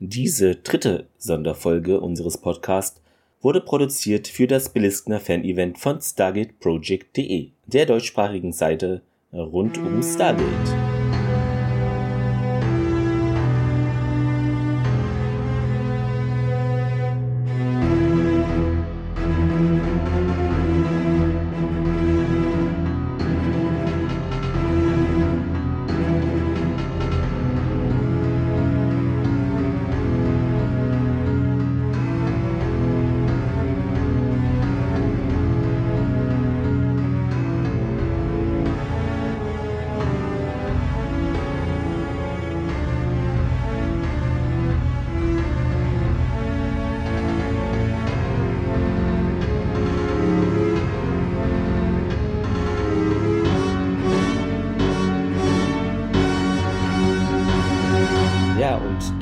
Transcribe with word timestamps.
Diese 0.00 0.54
dritte 0.54 1.08
Sonderfolge 1.18 2.00
unseres 2.00 2.38
Podcasts 2.38 3.02
wurde 3.40 3.60
produziert 3.60 4.28
für 4.28 4.46
das 4.46 4.68
Beliskner 4.68 5.18
Fan-Event 5.18 5.76
von 5.76 6.00
StargateProject.de, 6.00 7.50
der 7.66 7.86
deutschsprachigen 7.86 8.52
Seite 8.52 9.02
rund 9.32 9.76
um 9.78 10.00
Stargate. 10.00 10.77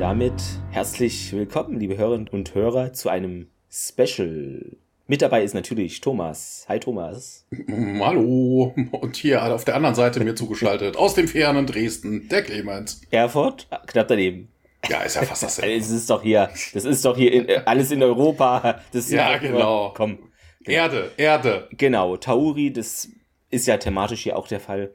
Damit 0.06 0.40
herzlich 0.70 1.32
willkommen, 1.32 1.80
liebe 1.80 1.96
Hörerinnen 1.98 2.28
und 2.28 2.54
Hörer, 2.54 2.92
zu 2.92 3.08
einem 3.08 3.48
Special. 3.68 4.76
Mit 5.08 5.20
dabei 5.20 5.42
ist 5.42 5.52
natürlich 5.52 6.00
Thomas. 6.00 6.64
Hi 6.68 6.78
Thomas. 6.78 7.44
Hallo. 7.68 8.72
Und 8.92 9.16
hier 9.16 9.52
auf 9.52 9.64
der 9.64 9.74
anderen 9.74 9.96
Seite 9.96 10.22
mir 10.22 10.36
zugeschaltet, 10.36 10.96
aus 10.96 11.14
dem 11.14 11.26
fernen 11.26 11.66
Dresden, 11.66 12.28
der 12.28 12.42
Clemens. 12.44 13.00
Erfurt, 13.10 13.66
Ah, 13.70 13.82
knapp 13.84 14.06
daneben. 14.06 14.46
Ja, 14.88 15.00
ist 15.02 15.16
ja 15.16 15.22
fast 15.22 15.42
dasselbe. 15.42 15.74
Es 15.76 15.90
ist 15.90 16.08
doch 16.08 16.22
hier, 16.22 16.50
das 16.72 16.84
ist 16.84 17.04
doch 17.04 17.16
hier 17.16 17.32
in, 17.32 17.48
äh, 17.48 17.62
alles 17.66 17.90
in 17.90 18.00
Europa. 18.00 18.80
Das 18.92 19.10
Ja, 19.10 19.30
ist 19.34 19.42
doch- 19.42 19.48
genau. 19.48 19.92
Komm. 19.96 20.18
Erde, 20.64 21.10
Erde. 21.16 21.68
Genau, 21.72 22.16
Tauri, 22.16 22.72
das 22.72 23.08
ist 23.50 23.66
ja 23.66 23.76
thematisch 23.76 24.20
hier 24.22 24.36
auch 24.38 24.46
der 24.46 24.60
Fall. 24.60 24.92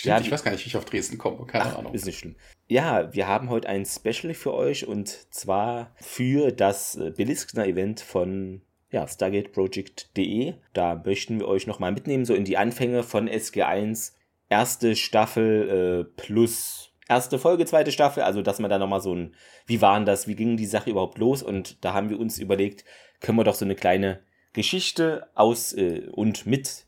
Stimmt, 0.00 0.16
Ja, 0.16 0.20
ich 0.22 0.30
weiß 0.30 0.42
gar 0.42 0.52
nicht, 0.52 0.64
wie 0.64 0.68
ich 0.68 0.76
auf 0.78 0.86
Dresden 0.86 1.18
komme. 1.18 1.44
Keine 1.44 1.76
Ahnung. 1.76 1.92
Ist 1.92 2.06
nicht 2.06 2.20
schlimm. 2.20 2.34
Ja, 2.68 3.12
wir 3.12 3.28
haben 3.28 3.50
heute 3.50 3.68
ein 3.68 3.84
Special 3.84 4.32
für 4.32 4.54
euch 4.54 4.86
und 4.86 5.08
zwar 5.30 5.94
für 5.96 6.52
das 6.52 6.96
äh, 6.96 7.10
Beliskner 7.14 7.66
Event 7.66 8.00
von 8.00 8.62
ja, 8.90 9.06
StargateProject.de. 9.06 10.54
Da 10.72 11.02
möchten 11.04 11.38
wir 11.38 11.48
euch 11.48 11.66
nochmal 11.66 11.92
mitnehmen, 11.92 12.24
so 12.24 12.32
in 12.32 12.46
die 12.46 12.56
Anfänge 12.56 13.02
von 13.02 13.28
SG1, 13.28 14.12
erste 14.48 14.96
Staffel 14.96 16.06
äh, 16.08 16.22
plus 16.22 16.94
erste 17.06 17.38
Folge, 17.38 17.66
zweite 17.66 17.92
Staffel, 17.92 18.22
also 18.22 18.40
dass 18.40 18.58
man 18.58 18.70
da 18.70 18.78
nochmal 18.78 19.02
so 19.02 19.14
ein, 19.14 19.34
wie 19.66 19.82
waren 19.82 20.06
das, 20.06 20.28
wie 20.28 20.34
ging 20.34 20.56
die 20.56 20.64
Sache 20.64 20.88
überhaupt 20.88 21.18
los 21.18 21.42
und 21.42 21.84
da 21.84 21.92
haben 21.92 22.08
wir 22.08 22.18
uns 22.18 22.38
überlegt, 22.38 22.86
können 23.20 23.36
wir 23.36 23.44
doch 23.44 23.54
so 23.54 23.66
eine 23.66 23.74
kleine 23.74 24.20
Geschichte 24.54 25.28
aus 25.34 25.74
äh, 25.74 26.08
und 26.10 26.46
mit 26.46 26.86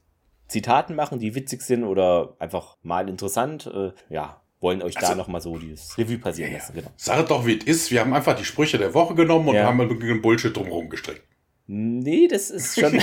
Zitaten 0.53 0.95
machen, 0.95 1.19
die 1.19 1.35
witzig 1.35 1.63
sind 1.63 1.85
oder 1.85 2.37
einfach 2.39 2.77
mal 2.83 3.09
interessant. 3.09 3.67
Äh, 3.67 3.93
ja, 4.09 4.41
wollen 4.61 4.81
euch 4.83 4.95
da 4.95 5.01
Also- 5.09 5.15
nochmal 5.17 5.41
so 5.41 5.57
dieses 5.59 5.99
Revue 5.99 6.19
passieren 6.19 6.53
Ja, 6.53 6.59
lassen. 6.59 6.75
Genau. 6.75 6.91
Sag 6.97 7.27
doch, 7.29 7.45
wie 7.47 7.59
es 7.59 7.65
ist. 7.65 7.91
Wir 7.91 8.01
haben 8.01 8.15
einfach 8.15 8.37
die 8.37 8.45
Sprüche 8.45 8.79
der 8.79 8.95
Woche 8.95 9.15
genommen 9.15 9.49
und 9.49 9.55
Ja. 9.57 9.65
haben 9.67 9.81
einen 9.81 10.23
Bullshit 10.23 10.57
drumherum 10.57 10.89
gestrickt. 10.89 11.23
Nee, 11.67 12.29
das 12.29 12.51
ist 12.51 12.79
schon. 12.79 12.93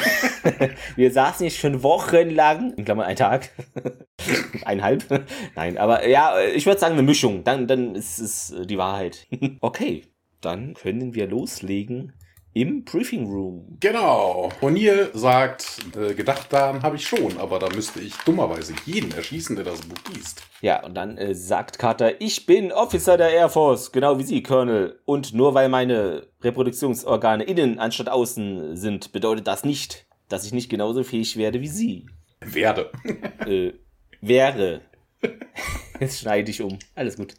wir 0.96 1.12
saßen 1.12 1.46
jetzt 1.46 1.58
schon 1.58 1.82
wochenlang, 1.84 2.74
in 2.76 2.86
Klammern 2.86 3.06
ein 3.08 3.16
Tag, 3.16 3.50
eineinhalb. 4.66 5.26
Nein, 5.56 5.78
aber 5.78 6.08
ja, 6.08 6.40
ich 6.42 6.66
würde 6.66 6.80
sagen 6.80 6.94
eine 6.94 7.04
Mischung. 7.04 7.44
Dann, 7.44 7.68
dann 7.68 7.96
ist 7.96 8.20
es 8.20 8.52
äh, 8.52 8.66
die 8.66 8.78
Wahrheit. 8.78 9.28
okay, 9.62 10.04
dann 10.42 10.74
können 10.76 11.14
wir 11.16 11.28
loslegen 11.28 12.14
im 12.54 12.84
Briefing 12.84 13.30
Room. 13.30 13.78
Genau. 13.80 14.50
O'Neill 14.62 15.10
sagt, 15.14 15.80
äh, 15.96 16.14
gedacht 16.14 16.52
daran 16.52 16.82
habe 16.82 16.96
ich 16.96 17.08
schon, 17.08 17.38
aber 17.38 17.60
da 17.60 17.70
müsste 17.70 18.00
ich 18.00 18.16
dummerweise 18.26 18.74
jeden 18.86 19.12
erschießen, 19.12 19.56
der 19.56 19.66
das 19.66 19.82
Buch 19.82 19.98
liest. 20.14 20.44
Ja, 20.62 20.84
und 20.84 20.96
dann 20.96 21.18
äh, 21.18 21.36
sagt 21.36 21.80
Carter, 21.80 22.20
ich 22.22 22.46
bin 22.46 22.72
Officer 22.72 23.18
der 23.18 23.32
Air 23.32 23.50
Force, 23.50 23.92
genau 23.92 24.18
wie 24.18 24.24
Sie, 24.24 24.42
Colonel. 24.44 25.00
Und 25.06 25.34
nur 25.34 25.54
weil 25.54 25.70
meine 25.70 26.28
Reproduktionsorgane 26.42 27.44
innen 27.44 27.80
anstatt 27.80 28.10
außen 28.10 28.76
sind, 28.76 29.12
bedeutet 29.12 29.48
das 29.48 29.64
nicht, 29.64 30.08
dass 30.28 30.46
ich 30.46 30.54
nicht 30.54 30.70
genauso 30.70 31.04
fähig 31.04 31.38
werde 31.38 31.62
wie 31.62 31.68
Sie. 31.68 32.08
Werde. 32.42 32.92
Äh, 33.46 33.74
wäre. 34.22 34.82
Jetzt 36.00 36.20
schneide 36.20 36.52
ich 36.52 36.62
um. 36.62 36.78
Alles 36.94 37.16
gut. 37.16 37.36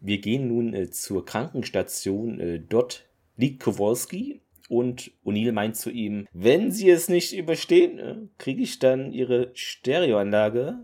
Wir 0.00 0.18
gehen 0.20 0.48
nun 0.48 0.74
äh, 0.74 0.90
zur 0.90 1.24
Krankenstation. 1.24 2.40
Äh, 2.40 2.60
dort 2.60 3.07
liegt 3.38 3.62
Kowalski. 3.62 4.42
Und 4.68 5.12
O'Neill 5.24 5.52
meint 5.52 5.76
zu 5.76 5.88
ihm, 5.90 6.28
wenn 6.34 6.70
Sie 6.70 6.90
es 6.90 7.08
nicht 7.08 7.32
überstehen, 7.32 7.98
äh, 7.98 8.16
kriege 8.36 8.62
ich 8.62 8.78
dann 8.78 9.12
Ihre 9.12 9.50
Stereoanlage. 9.54 10.78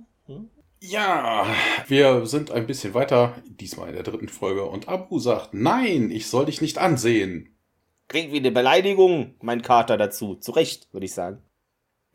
Ja, 0.81 1.47
wir 1.87 2.25
sind 2.25 2.51
ein 2.51 2.67
bisschen 2.67 2.95
weiter, 2.95 3.35
diesmal 3.47 3.89
in 3.89 3.95
der 3.95 4.03
dritten 4.03 4.29
Folge, 4.29 4.65
und 4.65 4.89
Abu 4.89 5.19
sagt, 5.19 5.53
nein, 5.53 6.11
ich 6.11 6.29
soll 6.29 6.47
dich 6.47 6.63
nicht 6.63 6.79
ansehen. 6.79 7.55
Klingt 8.09 8.33
wie 8.33 8.39
eine 8.39 8.53
Beleidigung, 8.53 9.35
mein 9.41 9.63
Kater 9.63 9.97
dazu. 9.97 10.35
Zu 10.35 10.53
Recht, 10.53 10.93
würde 10.93 11.07
ich 11.07 11.13
sagen. 11.13 11.43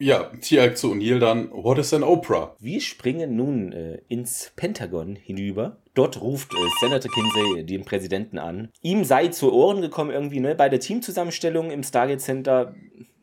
Ja, 0.02 0.32
Tiag 0.40 0.78
zu 0.78 0.94
O'Neill 0.94 1.20
dann, 1.20 1.52
what 1.52 1.78
is 1.78 1.94
an 1.94 2.04
Oprah? 2.04 2.56
Wir 2.58 2.80
springen 2.80 3.36
nun 3.36 3.74
äh, 3.74 4.00
ins 4.08 4.54
Pentagon 4.56 5.18
hinüber. 5.18 5.82
Dort 5.94 6.22
ruft 6.22 6.54
äh, 6.54 6.58
Senator 6.80 7.12
Kinsey 7.12 7.66
den 7.66 7.84
Präsidenten 7.84 8.38
an. 8.38 8.70
Ihm 8.82 9.04
sei 9.04 9.28
zu 9.28 9.52
Ohren 9.52 9.82
gekommen 9.82 10.12
irgendwie, 10.12 10.40
ne, 10.40 10.56
bei 10.56 10.70
der 10.70 10.80
Teamzusammenstellung 10.80 11.70
im 11.70 11.84
Stargate 11.84 12.22
Center. 12.22 12.74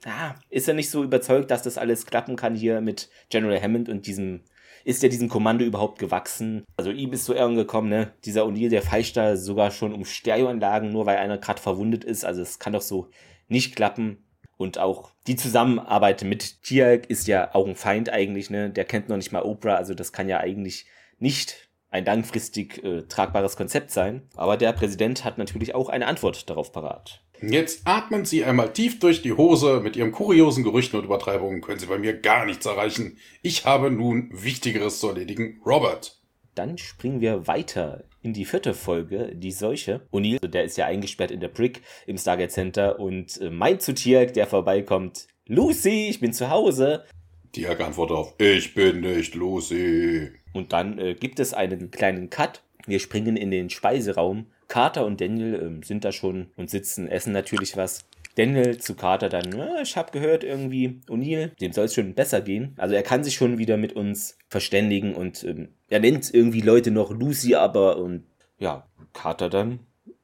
Ah, 0.04 0.34
ist 0.50 0.68
er 0.68 0.74
nicht 0.74 0.90
so 0.90 1.02
überzeugt, 1.02 1.50
dass 1.50 1.62
das 1.62 1.78
alles 1.78 2.04
klappen 2.04 2.36
kann 2.36 2.54
hier 2.54 2.82
mit 2.82 3.08
General 3.30 3.60
Hammond 3.60 3.88
und 3.88 4.06
diesem. 4.06 4.42
Ist 4.84 5.02
er 5.02 5.08
diesem 5.08 5.30
Kommando 5.30 5.64
überhaupt 5.64 5.98
gewachsen? 5.98 6.62
Also 6.76 6.90
ihm 6.90 7.10
ist 7.14 7.24
zu 7.24 7.34
Ohren 7.34 7.56
gekommen, 7.56 7.88
ne? 7.88 8.12
Dieser 8.26 8.44
O'Neill, 8.44 8.68
der 8.68 8.82
feischt 8.82 9.16
da 9.16 9.38
sogar 9.38 9.70
schon 9.70 9.94
um 9.94 10.04
Stereoanlagen, 10.04 10.92
nur 10.92 11.06
weil 11.06 11.16
einer 11.16 11.38
gerade 11.38 11.60
verwundet 11.60 12.04
ist. 12.04 12.26
Also 12.26 12.42
es 12.42 12.58
kann 12.58 12.74
doch 12.74 12.82
so 12.82 13.08
nicht 13.48 13.74
klappen. 13.74 14.25
Und 14.56 14.78
auch 14.78 15.10
die 15.26 15.36
Zusammenarbeit 15.36 16.24
mit 16.24 16.62
Tiag 16.62 17.10
ist 17.10 17.26
ja 17.26 17.54
auch 17.54 17.66
ein 17.66 17.76
Feind 17.76 18.10
eigentlich, 18.10 18.50
ne? 18.50 18.70
Der 18.70 18.84
kennt 18.84 19.08
noch 19.08 19.16
nicht 19.16 19.32
mal 19.32 19.42
Oprah, 19.42 19.74
also 19.74 19.94
das 19.94 20.12
kann 20.12 20.28
ja 20.28 20.38
eigentlich 20.38 20.86
nicht 21.18 21.68
ein 21.90 22.04
langfristig 22.04 22.82
äh, 22.84 23.02
tragbares 23.02 23.56
Konzept 23.56 23.90
sein. 23.90 24.22
Aber 24.34 24.56
der 24.56 24.72
Präsident 24.72 25.24
hat 25.24 25.38
natürlich 25.38 25.74
auch 25.74 25.88
eine 25.88 26.06
Antwort 26.06 26.48
darauf 26.50 26.72
parat. 26.72 27.22
Jetzt 27.42 27.82
atmen 27.86 28.24
Sie 28.24 28.44
einmal 28.44 28.72
tief 28.72 28.98
durch 28.98 29.22
die 29.22 29.34
Hose. 29.34 29.80
Mit 29.80 29.96
Ihren 29.96 30.12
kuriosen 30.12 30.64
Gerüchten 30.64 30.98
und 30.98 31.04
Übertreibungen 31.04 31.60
können 31.60 31.78
Sie 31.78 31.86
bei 31.86 31.98
mir 31.98 32.18
gar 32.18 32.46
nichts 32.46 32.64
erreichen. 32.64 33.18
Ich 33.42 33.66
habe 33.66 33.90
nun 33.90 34.30
Wichtigeres 34.32 35.00
zu 35.00 35.08
erledigen. 35.08 35.60
Robert. 35.64 36.18
Dann 36.56 36.78
springen 36.78 37.20
wir 37.20 37.46
weiter 37.46 38.04
in 38.22 38.32
die 38.32 38.46
vierte 38.46 38.72
Folge, 38.72 39.30
die 39.34 39.52
Seuche. 39.52 40.00
O'Neill, 40.10 40.48
der 40.48 40.64
ist 40.64 40.78
ja 40.78 40.86
eingesperrt 40.86 41.30
in 41.30 41.40
der 41.40 41.48
Brick 41.48 41.82
im 42.06 42.16
Stargate 42.16 42.50
Center 42.50 42.98
und 42.98 43.38
äh, 43.42 43.50
meint 43.50 43.82
zu 43.82 43.92
Tiag, 43.92 44.32
der 44.32 44.46
vorbeikommt, 44.46 45.28
Lucy, 45.46 46.08
ich 46.08 46.18
bin 46.18 46.32
zu 46.32 46.48
Hause. 46.48 47.04
Tiag 47.52 47.78
antwortet 47.80 48.16
auf, 48.16 48.34
ich 48.38 48.72
bin 48.72 49.00
nicht 49.00 49.34
Lucy. 49.34 50.30
Und 50.54 50.72
dann 50.72 50.98
äh, 50.98 51.14
gibt 51.14 51.40
es 51.40 51.52
einen 51.52 51.90
kleinen 51.90 52.30
Cut. 52.30 52.62
Wir 52.86 53.00
springen 53.00 53.36
in 53.36 53.50
den 53.50 53.68
Speiseraum. 53.68 54.46
Carter 54.68 55.04
und 55.04 55.20
Daniel 55.20 55.60
ähm, 55.62 55.82
sind 55.82 56.06
da 56.06 56.10
schon 56.10 56.46
und 56.56 56.70
sitzen, 56.70 57.06
essen 57.06 57.34
natürlich 57.34 57.76
was. 57.76 58.05
Daniel 58.36 58.78
zu 58.78 58.94
Carter 58.94 59.28
dann, 59.28 59.56
ja, 59.56 59.80
ich 59.82 59.96
habe 59.96 60.12
gehört 60.12 60.44
irgendwie, 60.44 61.00
O'Neill, 61.08 61.56
dem 61.58 61.72
soll 61.72 61.86
es 61.86 61.94
schon 61.94 62.14
besser 62.14 62.40
gehen. 62.40 62.74
Also 62.76 62.94
er 62.94 63.02
kann 63.02 63.24
sich 63.24 63.34
schon 63.34 63.58
wieder 63.58 63.76
mit 63.76 63.94
uns 63.94 64.38
verständigen 64.48 65.14
und 65.14 65.42
ähm, 65.44 65.74
er 65.88 66.00
nennt 66.00 66.32
irgendwie 66.32 66.60
Leute 66.60 66.90
noch 66.90 67.10
Lucy, 67.10 67.54
aber 67.54 67.96
und 67.96 68.24
ja, 68.58 68.86
Carter 69.12 69.50
dann, 69.50 69.80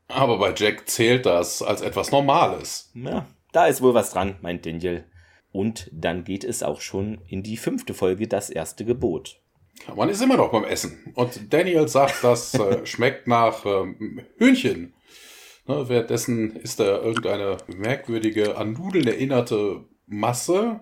Aber 0.08 0.38
bei 0.38 0.54
Jack 0.56 0.88
zählt 0.88 1.26
das 1.26 1.62
als 1.62 1.80
etwas 1.80 2.12
Normales. 2.12 2.90
ja, 2.94 3.26
da 3.52 3.66
ist 3.66 3.82
wohl 3.82 3.94
was 3.94 4.10
dran, 4.10 4.36
meint 4.40 4.64
Daniel. 4.66 5.04
Und 5.50 5.90
dann 5.92 6.24
geht 6.24 6.44
es 6.44 6.62
auch 6.62 6.80
schon 6.80 7.18
in 7.28 7.42
die 7.42 7.58
fünfte 7.58 7.92
Folge, 7.92 8.26
das 8.26 8.48
erste 8.48 8.84
Gebot. 8.84 9.40
Man 9.94 10.08
ist 10.08 10.22
immer 10.22 10.36
noch 10.36 10.50
beim 10.50 10.64
Essen. 10.64 11.12
Und 11.14 11.52
Daniel 11.52 11.88
sagt, 11.88 12.22
das 12.22 12.54
äh, 12.54 12.86
schmeckt 12.86 13.26
nach 13.26 13.66
ähm, 13.66 14.22
Hühnchen. 14.38 14.94
Ne, 15.66 15.88
währenddessen 15.88 16.56
ist 16.56 16.80
da 16.80 16.98
irgendeine 16.98 17.56
merkwürdige, 17.68 18.56
an 18.56 18.72
Nudeln 18.72 19.06
erinnerte 19.06 19.84
Masse. 20.06 20.80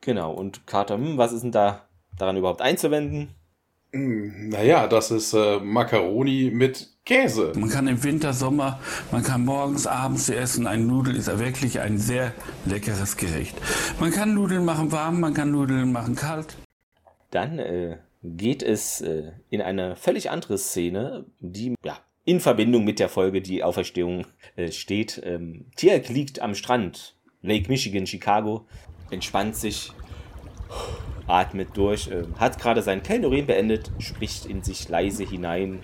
Genau, 0.00 0.32
und 0.32 0.66
Carter, 0.66 0.94
hm, 0.94 1.18
was 1.18 1.32
ist 1.32 1.42
denn 1.42 1.52
da 1.52 1.88
daran 2.16 2.36
überhaupt 2.36 2.62
einzuwenden? 2.62 3.30
Hm, 3.92 4.50
Naja, 4.50 4.86
das 4.86 5.10
ist 5.10 5.32
äh, 5.32 5.58
Macaroni 5.58 6.50
mit 6.52 6.88
Käse. 7.04 7.52
Man 7.56 7.68
kann 7.68 7.86
im 7.88 8.02
Winter, 8.04 8.32
Sommer, 8.32 8.80
man 9.10 9.22
kann 9.22 9.44
morgens, 9.44 9.86
abends 9.86 10.28
essen. 10.28 10.66
Ein 10.66 10.86
Nudel 10.86 11.16
ist 11.16 11.26
wirklich 11.38 11.80
ein 11.80 11.98
sehr 11.98 12.32
leckeres 12.64 13.16
Gericht. 13.16 13.56
Man 13.98 14.10
kann 14.12 14.34
Nudeln 14.34 14.64
machen 14.64 14.92
warm, 14.92 15.20
man 15.20 15.34
kann 15.34 15.50
Nudeln 15.50 15.92
machen 15.92 16.14
kalt. 16.14 16.56
Dann 17.30 17.58
äh, 17.58 17.98
geht 18.22 18.62
es 18.62 19.00
äh, 19.00 19.32
in 19.50 19.62
eine 19.62 19.96
völlig 19.96 20.30
andere 20.30 20.58
Szene, 20.58 21.26
die 21.40 21.74
ja 21.84 21.98
in 22.26 22.40
Verbindung 22.40 22.84
mit 22.84 22.98
der 22.98 23.08
Folge 23.08 23.40
Die 23.40 23.62
Auferstehung 23.62 24.26
äh, 24.56 24.70
steht. 24.70 25.22
Ähm, 25.24 25.66
Tierk 25.76 26.08
liegt 26.08 26.42
am 26.42 26.54
Strand, 26.54 27.14
Lake 27.40 27.68
Michigan, 27.68 28.06
Chicago, 28.06 28.66
entspannt 29.10 29.54
sich, 29.54 29.92
atmet 31.28 31.68
durch, 31.74 32.08
äh, 32.08 32.24
hat 32.36 32.58
gerade 32.58 32.82
sein 32.82 33.04
Kellnerin 33.04 33.46
beendet, 33.46 33.92
spricht 34.00 34.44
in 34.46 34.62
sich 34.62 34.88
leise 34.88 35.24
hinein. 35.24 35.78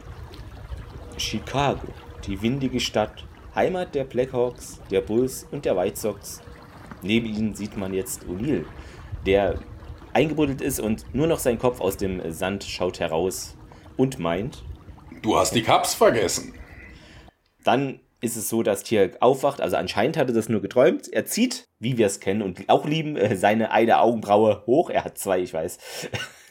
Chicago, 1.17 1.87
die 2.27 2.43
windige 2.43 2.81
Stadt, 2.81 3.25
Heimat 3.55 3.95
der 3.95 4.05
Blackhawks, 4.05 4.81
der 4.91 5.01
Bulls 5.01 5.47
und 5.53 5.65
der 5.65 5.77
White 5.77 6.01
Sox. 6.01 6.43
Neben 7.03 7.27
ihnen 7.27 7.55
sieht 7.55 7.77
man 7.77 7.95
jetzt 7.95 8.25
O'Neill, 8.25 8.65
der 9.27 9.61
eingebuddelt 10.13 10.61
ist 10.61 10.81
und 10.81 11.05
nur 11.15 11.29
noch 11.29 11.39
sein 11.39 11.61
Kopf 11.61 11.81
aus 11.81 11.97
dem 11.97 12.33
Sand 12.33 12.65
schaut 12.65 12.99
heraus 12.99 13.57
und 13.97 14.19
meint, 14.19 14.65
Du 15.23 15.37
hast 15.37 15.55
die 15.55 15.63
Cups 15.63 15.95
vergessen. 15.95 16.53
Dann 17.63 18.01
ist 18.21 18.37
es 18.37 18.49
so, 18.49 18.65
dass 18.65 18.83
Tier 18.83 19.13
aufwacht. 19.21 19.61
Also 19.61 19.77
anscheinend 19.77 20.17
hat 20.17 20.29
er 20.29 20.35
das 20.35 20.49
nur 20.49 20.61
geträumt. 20.61 21.13
Er 21.13 21.27
zieht, 21.27 21.65
wie 21.79 21.97
wir 21.97 22.07
es 22.07 22.19
kennen 22.19 22.43
und 22.43 22.69
auch 22.69 22.87
lieben, 22.87 23.17
äh, 23.17 23.37
seine 23.37 23.71
eine 23.71 24.01
Augenbraue 24.01 24.65
hoch. 24.67 24.91
Er 24.91 25.05
hat 25.05 25.19
zwei, 25.19 25.41
ich 25.41 25.55
weiß. 25.55 25.79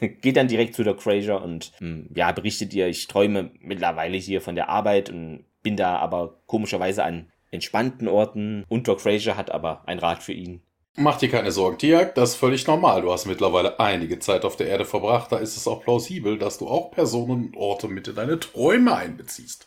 Geht 0.00 0.36
dann 0.36 0.48
direkt 0.48 0.74
zu 0.74 0.84
der 0.84 0.96
Fraser 0.96 1.42
und 1.42 1.72
hm, 1.78 2.08
ja, 2.14 2.32
berichtet 2.32 2.72
ihr, 2.72 2.88
ich 2.88 3.08
träume 3.08 3.50
mittlerweile 3.60 4.16
hier 4.16 4.40
von 4.40 4.54
der 4.54 4.70
Arbeit 4.70 5.10
und 5.10 5.44
bin 5.62 5.76
da 5.76 5.96
aber 5.96 6.40
komischerweise 6.46 7.04
an 7.04 7.30
entspannten 7.50 8.08
Orten. 8.08 8.64
Und 8.68 8.88
Doc 8.88 9.02
Fraser 9.02 9.36
hat 9.36 9.50
aber 9.50 9.86
ein 9.86 9.98
Rat 9.98 10.22
für 10.22 10.32
ihn. 10.32 10.62
Mach 10.96 11.18
dir 11.18 11.30
keine 11.30 11.52
Sorgen, 11.52 11.78
Tiag, 11.78 12.14
das 12.14 12.30
ist 12.30 12.36
völlig 12.36 12.66
normal. 12.66 13.00
Du 13.00 13.10
hast 13.10 13.24
mittlerweile 13.24 13.80
einige 13.80 14.18
Zeit 14.18 14.44
auf 14.44 14.56
der 14.56 14.66
Erde 14.66 14.84
verbracht. 14.84 15.32
Da 15.32 15.38
ist 15.38 15.56
es 15.56 15.66
auch 15.66 15.82
plausibel, 15.82 16.38
dass 16.38 16.58
du 16.58 16.68
auch 16.68 16.90
Personen 16.90 17.46
und 17.46 17.56
Orte 17.56 17.88
mit 17.88 18.08
in 18.08 18.14
deine 18.14 18.38
Träume 18.38 18.94
einbeziehst. 18.94 19.66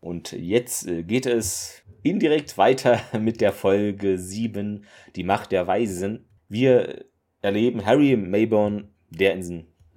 Und 0.00 0.32
jetzt 0.32 0.86
äh, 0.86 1.02
geht 1.02 1.26
es 1.26 1.82
indirekt 2.02 2.56
weiter 2.56 3.02
mit 3.20 3.42
der 3.42 3.52
Folge 3.52 4.18
7, 4.18 4.86
die 5.14 5.24
Macht 5.24 5.52
der 5.52 5.66
Weisen. 5.66 6.26
Wir 6.48 7.04
erleben 7.42 7.84
Harry 7.84 8.16
Mayborn, 8.16 8.94
der 9.10 9.34
in 9.34 9.42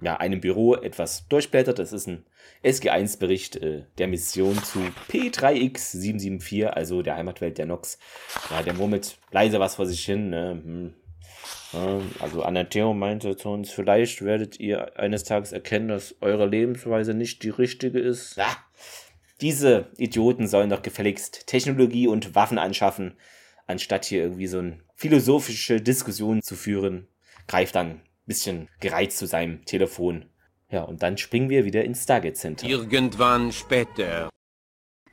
ja, 0.00 0.16
einem 0.16 0.40
Büro 0.40 0.74
etwas 0.74 1.26
durchblättert. 1.28 1.78
Das 1.78 1.92
ist 1.92 2.06
ein 2.06 2.24
SG1-Bericht 2.64 3.56
äh, 3.56 3.84
der 3.98 4.08
Mission 4.08 4.56
zu 4.62 4.80
P3X774, 5.10 6.66
also 6.66 7.02
der 7.02 7.16
Heimatwelt 7.16 7.58
der 7.58 7.66
Nox. 7.66 7.98
Ja, 8.50 8.62
der 8.62 8.74
murmelt 8.74 9.18
leise 9.30 9.60
was 9.60 9.76
vor 9.76 9.86
sich 9.86 10.04
hin. 10.04 10.30
Ne? 10.30 10.60
Hm. 10.62 10.94
Ja, 11.72 12.00
also 12.18 12.42
Anateo 12.42 12.94
meinte 12.94 13.36
zu 13.36 13.48
uns, 13.48 13.70
vielleicht 13.70 14.22
werdet 14.22 14.58
ihr 14.58 14.98
eines 14.98 15.24
Tages 15.24 15.52
erkennen, 15.52 15.88
dass 15.88 16.16
eure 16.20 16.46
Lebensweise 16.46 17.14
nicht 17.14 17.42
die 17.42 17.50
richtige 17.50 18.00
ist. 18.00 18.36
Ja, 18.36 18.56
diese 19.40 19.86
Idioten 19.96 20.48
sollen 20.48 20.70
doch 20.70 20.82
gefälligst 20.82 21.46
Technologie 21.46 22.08
und 22.08 22.34
Waffen 22.34 22.58
anschaffen, 22.58 23.14
anstatt 23.66 24.04
hier 24.04 24.22
irgendwie 24.22 24.48
so 24.48 24.58
eine 24.58 24.80
philosophische 24.96 25.80
Diskussion 25.80 26.42
zu 26.42 26.56
führen. 26.56 27.06
Greift 27.46 27.74
dann 27.74 28.02
bisschen 28.26 28.68
gereizt 28.80 29.18
zu 29.18 29.26
seinem 29.26 29.64
Telefon. 29.64 30.26
Ja, 30.70 30.82
und 30.82 31.02
dann 31.02 31.18
springen 31.18 31.50
wir 31.50 31.64
wieder 31.64 31.84
ins 31.84 32.04
Stargate 32.04 32.36
Center. 32.36 32.66
Irgendwann 32.66 33.52
später. 33.52 34.30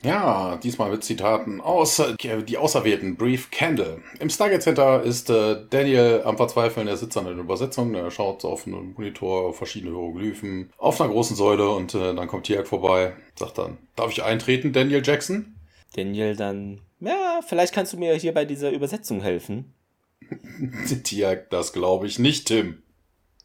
Ja, 0.03 0.57
diesmal 0.57 0.91
mit 0.91 1.03
Zitaten 1.03 1.59
aus 1.59 1.97
äh, 1.97 2.43
Die 2.43 2.57
Auserwählten, 2.57 3.17
Brief 3.17 3.49
Candle. 3.49 4.01
Im 4.19 4.29
Stargate 4.29 4.61
Center 4.61 5.01
ist 5.01 5.29
äh, 5.31 5.57
Daniel 5.69 6.21
am 6.23 6.37
Verzweifeln, 6.37 6.87
er 6.87 6.97
sitzt 6.97 7.17
an 7.17 7.25
einer 7.25 7.39
Übersetzung, 7.39 7.95
er 7.95 8.11
schaut 8.11 8.45
auf 8.45 8.67
einen 8.67 8.93
Monitor, 8.93 9.47
auf 9.47 9.57
verschiedene 9.57 9.91
Hieroglyphen, 9.91 10.71
auf 10.77 11.01
einer 11.01 11.11
großen 11.11 11.35
Säule 11.35 11.69
und 11.71 11.95
äh, 11.95 12.13
dann 12.13 12.27
kommt 12.27 12.45
Tiag 12.45 12.67
vorbei, 12.67 13.13
sagt 13.35 13.57
dann, 13.57 13.79
darf 13.95 14.11
ich 14.11 14.23
eintreten, 14.23 14.71
Daniel 14.71 15.01
Jackson? 15.03 15.55
Daniel 15.95 16.35
dann, 16.35 16.81
ja, 16.99 17.39
vielleicht 17.45 17.73
kannst 17.73 17.93
du 17.93 17.97
mir 17.97 18.13
hier 18.13 18.35
bei 18.35 18.45
dieser 18.45 18.69
Übersetzung 18.69 19.21
helfen. 19.21 19.73
Tiag, 21.03 21.49
das 21.49 21.73
glaube 21.73 22.05
ich 22.05 22.19
nicht, 22.19 22.47
Tim. 22.47 22.83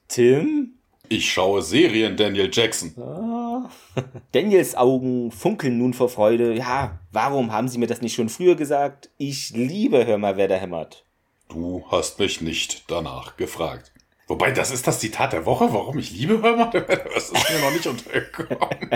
Tim? 0.09 0.75
Ich 1.09 1.31
schaue 1.31 1.63
Serien, 1.63 2.17
Daniel 2.17 2.49
Jackson. 2.51 2.95
Ah. 2.99 3.69
Daniels 4.33 4.75
Augen 4.75 5.31
funkeln 5.31 5.77
nun 5.77 5.93
vor 5.93 6.09
Freude. 6.09 6.55
Ja, 6.55 7.01
warum 7.11 7.53
haben 7.53 7.69
Sie 7.69 7.79
mir 7.79 7.87
das 7.87 8.01
nicht 8.01 8.15
schon 8.15 8.29
früher 8.31 8.55
gesagt? 8.55 9.11
Ich 9.19 9.51
liebe 9.51 10.07
Hör 10.07 10.19
mal, 10.19 10.37
wer 10.37 10.49
da 10.49 10.55
hämmert. 10.55 11.05
Du 11.49 11.85
hast 11.91 12.19
mich 12.19 12.41
nicht 12.41 12.85
danach 12.91 13.37
gefragt. 13.37 13.93
Wobei, 14.29 14.53
das 14.53 14.71
ist 14.71 14.87
das 14.87 15.01
Zitat 15.01 15.35
der 15.35 15.45
Woche, 15.45 15.71
warum 15.71 15.99
ich 15.99 16.13
liebe 16.13 16.41
Hör 16.41 16.57
mal, 16.57 16.71
das 17.15 17.31
ist 17.31 17.51
mir 17.51 17.61
noch 17.61 17.73
nicht 17.73 17.87
untergekommen. 17.87 18.89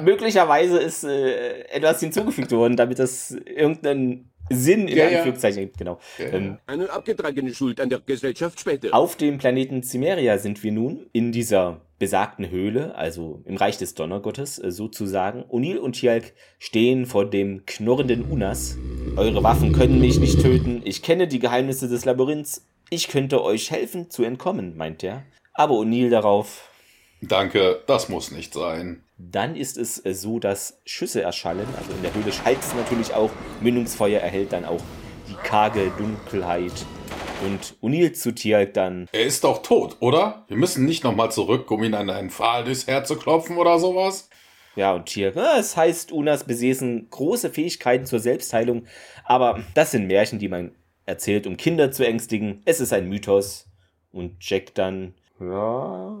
Möglicherweise 0.02 0.78
ist 0.78 1.04
äh, 1.04 1.64
etwas 1.64 2.00
hinzugefügt 2.00 2.52
worden, 2.52 2.76
damit 2.76 2.98
das 2.98 3.32
irgendeinen 3.32 4.30
Sinn 4.50 4.88
in 4.88 4.96
Ja. 4.96 5.08
Anführungszeichen 5.08 5.60
gibt, 5.62 5.78
genau. 5.78 5.98
Ähm, 6.18 6.58
Eine 6.66 6.90
abgetragene 6.90 7.54
Schuld 7.54 7.80
an 7.80 7.88
der 7.88 8.00
Gesellschaft 8.00 8.60
später. 8.60 8.94
Auf 8.94 9.16
dem 9.16 9.38
Planeten 9.38 9.82
Cimmeria 9.82 10.38
sind 10.38 10.62
wir 10.62 10.72
nun 10.72 11.06
in 11.12 11.32
dieser 11.32 11.80
besagten 11.98 12.48
Höhle, 12.50 12.94
also 12.94 13.42
im 13.44 13.56
Reich 13.56 13.76
des 13.78 13.94
Donnergottes 13.94 14.58
äh, 14.58 14.70
sozusagen. 14.70 15.44
O'Neill 15.50 15.78
und 15.78 15.94
Tjalk 15.96 16.32
stehen 16.58 17.06
vor 17.06 17.28
dem 17.28 17.66
knurrenden 17.66 18.22
Unas. 18.24 18.76
Eure 19.16 19.42
Waffen 19.42 19.72
können 19.72 20.00
mich 20.00 20.18
nicht 20.20 20.40
töten. 20.40 20.82
Ich 20.84 21.02
kenne 21.02 21.26
die 21.26 21.40
Geheimnisse 21.40 21.88
des 21.88 22.04
Labyrinths. 22.04 22.64
Ich 22.90 23.08
könnte 23.08 23.42
euch 23.42 23.70
helfen 23.70 24.10
zu 24.10 24.22
entkommen, 24.22 24.76
meint 24.76 25.02
er. 25.02 25.24
Aber 25.54 25.74
O'Neill 25.74 26.10
darauf, 26.10 26.70
Danke, 27.20 27.82
das 27.88 28.08
muss 28.08 28.30
nicht 28.30 28.54
sein. 28.54 29.02
Dann 29.18 29.56
ist 29.56 29.76
es 29.76 30.04
äh, 30.04 30.14
so, 30.14 30.38
dass 30.38 30.80
Schüsse 30.84 31.22
erschallen. 31.22 31.66
Also 31.76 31.90
in 31.92 32.02
der 32.02 32.14
Höhle 32.14 32.32
schallt 32.32 32.60
es 32.60 32.74
natürlich 32.74 33.12
auch. 33.12 33.30
Mündungsfeuer 33.60 34.20
erhält 34.20 34.52
dann 34.52 34.64
auch 34.64 34.80
die 35.28 35.34
karge 35.34 35.90
Dunkelheit. 35.98 36.72
Und 37.44 37.76
O'Neill 37.82 38.12
zu 38.12 38.34
Tjalk 38.34 38.74
dann, 38.74 39.06
Er 39.12 39.24
ist 39.24 39.44
doch 39.44 39.62
tot, 39.62 39.96
oder? 40.00 40.44
Wir 40.48 40.56
müssen 40.56 40.84
nicht 40.84 41.04
nochmal 41.04 41.30
zurück, 41.30 41.70
um 41.70 41.84
ihn 41.84 41.94
an 41.94 42.10
einen 42.10 42.30
Pfahl 42.30 42.64
durchs 42.64 42.86
Herz 42.86 43.08
zu 43.08 43.16
klopfen 43.16 43.58
oder 43.58 43.78
sowas. 43.78 44.28
Ja, 44.74 44.94
und 44.94 45.06
Tier, 45.06 45.36
ah, 45.36 45.56
es 45.58 45.76
heißt, 45.76 46.12
Unas 46.12 46.44
besäßen 46.44 47.08
große 47.10 47.50
Fähigkeiten 47.50 48.06
zur 48.06 48.20
Selbstheilung, 48.20 48.86
aber 49.24 49.60
das 49.74 49.90
sind 49.90 50.06
Märchen, 50.06 50.38
die 50.38 50.48
man 50.48 50.72
erzählt, 51.04 51.46
um 51.46 51.56
Kinder 51.56 51.90
zu 51.90 52.06
ängstigen. 52.06 52.62
Es 52.64 52.80
ist 52.80 52.92
ein 52.92 53.08
Mythos. 53.08 53.66
Und 54.12 54.36
Jack 54.40 54.74
dann, 54.74 55.14
ja, 55.40 56.16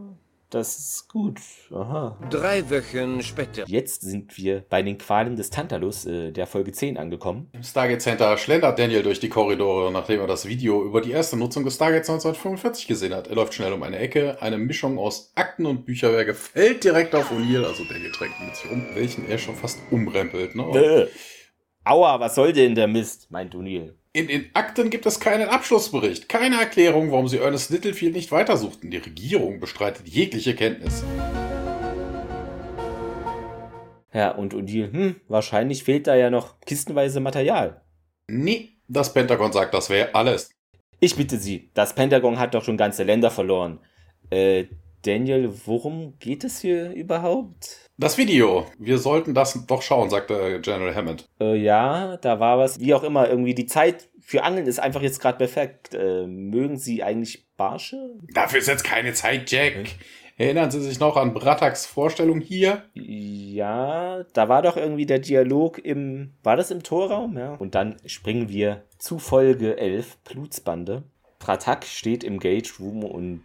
das 0.50 0.78
ist 0.78 1.08
gut. 1.08 1.40
Aha. 1.70 2.18
Drei 2.30 2.68
Wochen 2.70 3.22
später. 3.22 3.64
Jetzt 3.66 4.02
sind 4.02 4.36
wir 4.38 4.64
bei 4.68 4.82
den 4.82 4.96
Qualen 4.96 5.36
des 5.36 5.50
Tantalus, 5.50 6.06
äh, 6.06 6.32
der 6.32 6.46
Folge 6.46 6.72
10 6.72 6.96
angekommen. 6.96 7.50
Im 7.52 7.62
Stargate 7.62 8.00
Center 8.00 8.36
schlendert 8.38 8.78
Daniel 8.78 9.02
durch 9.02 9.20
die 9.20 9.28
Korridore, 9.28 9.92
nachdem 9.92 10.20
er 10.20 10.26
das 10.26 10.46
Video 10.46 10.82
über 10.84 11.00
die 11.00 11.10
erste 11.10 11.36
Nutzung 11.36 11.64
des 11.64 11.74
Stargates 11.74 12.08
1945 12.08 12.86
gesehen 12.86 13.14
hat. 13.14 13.28
Er 13.28 13.34
läuft 13.34 13.54
schnell 13.54 13.72
um 13.72 13.82
eine 13.82 13.98
Ecke, 13.98 14.40
eine 14.40 14.58
Mischung 14.58 14.98
aus 14.98 15.32
Akten 15.34 15.66
und 15.66 15.84
Bücherwerke 15.84 16.34
fällt 16.34 16.84
direkt 16.84 17.14
auf 17.14 17.30
O'Neill, 17.30 17.64
also 17.64 17.84
Daniel 17.84 18.12
trägt 18.12 18.40
ihn 18.40 18.46
mit 18.46 18.56
sich 18.56 18.70
um, 18.70 18.86
welchen 18.94 19.28
er 19.28 19.38
schon 19.38 19.54
fast 19.54 19.78
umrempelt. 19.90 20.54
Ne? 20.54 20.62
Äh. 20.78 21.08
Aua, 21.84 22.20
was 22.20 22.34
soll 22.34 22.52
denn 22.52 22.74
der 22.74 22.86
Mist, 22.86 23.30
meint 23.30 23.54
O'Neill. 23.54 23.97
In 24.14 24.26
den 24.26 24.48
Akten 24.54 24.88
gibt 24.88 25.04
es 25.04 25.20
keinen 25.20 25.50
Abschlussbericht, 25.50 26.30
keine 26.30 26.58
Erklärung, 26.58 27.12
warum 27.12 27.28
sie 27.28 27.38
Ernest 27.38 27.68
Littlefield 27.68 28.14
nicht 28.14 28.32
weitersuchten. 28.32 28.90
Die 28.90 28.96
Regierung 28.96 29.60
bestreitet 29.60 30.08
jegliche 30.08 30.54
Kenntnis. 30.54 31.04
Ja, 34.14 34.30
und 34.30 34.54
O'Neill, 34.54 34.90
hm, 34.90 35.16
wahrscheinlich 35.28 35.84
fehlt 35.84 36.06
da 36.06 36.16
ja 36.16 36.30
noch 36.30 36.58
kistenweise 36.60 37.20
Material. 37.20 37.82
Nee, 38.28 38.78
das 38.88 39.12
Pentagon 39.12 39.52
sagt, 39.52 39.74
das 39.74 39.90
wäre 39.90 40.14
alles. 40.14 40.50
Ich 41.00 41.14
bitte 41.14 41.36
Sie, 41.36 41.70
das 41.74 41.94
Pentagon 41.94 42.38
hat 42.38 42.54
doch 42.54 42.64
schon 42.64 42.78
ganze 42.78 43.04
Länder 43.04 43.30
verloren. 43.30 43.78
Äh, 44.30 44.64
Daniel, 45.02 45.52
worum 45.66 46.18
geht 46.18 46.44
es 46.44 46.60
hier 46.60 46.92
überhaupt? 46.92 47.88
Das 47.96 48.18
Video. 48.18 48.66
Wir 48.78 48.98
sollten 48.98 49.34
das 49.34 49.66
doch 49.66 49.82
schauen, 49.82 50.10
sagte 50.10 50.60
General 50.60 50.94
Hammond. 50.94 51.28
Äh, 51.40 51.56
ja, 51.56 52.16
da 52.18 52.38
war 52.40 52.58
was. 52.58 52.78
Wie 52.78 52.94
auch 52.94 53.02
immer, 53.02 53.28
irgendwie 53.28 53.54
die 53.54 53.66
Zeit 53.66 54.08
für 54.20 54.42
Angeln 54.42 54.66
ist 54.66 54.78
einfach 54.78 55.02
jetzt 55.02 55.20
gerade 55.20 55.38
perfekt. 55.38 55.94
Äh, 55.94 56.26
mögen 56.26 56.76
Sie 56.76 57.02
eigentlich 57.02 57.46
Barsche? 57.56 58.14
Dafür 58.34 58.58
ist 58.58 58.68
jetzt 58.68 58.84
keine 58.84 59.14
Zeit, 59.14 59.50
Jack. 59.50 59.96
Erinnern 60.36 60.70
Sie 60.70 60.80
sich 60.80 61.00
noch 61.00 61.16
an 61.16 61.34
Brattaks 61.34 61.84
Vorstellung 61.86 62.40
hier? 62.40 62.84
Ja, 62.94 64.22
da 64.34 64.48
war 64.48 64.62
doch 64.62 64.76
irgendwie 64.76 65.06
der 65.06 65.18
Dialog 65.18 65.78
im. 65.78 66.34
War 66.44 66.54
das 66.56 66.70
im 66.70 66.84
Torraum? 66.84 67.36
Ja. 67.36 67.54
Und 67.54 67.74
dann 67.74 67.96
springen 68.06 68.48
wir 68.48 68.84
zu 68.98 69.18
Folge 69.18 69.76
11, 69.76 70.18
Blutsbande. 70.18 71.02
Pratak 71.40 71.84
steht 71.84 72.22
im 72.22 72.38
Gate 72.38 72.78
Room 72.78 73.02
und 73.02 73.42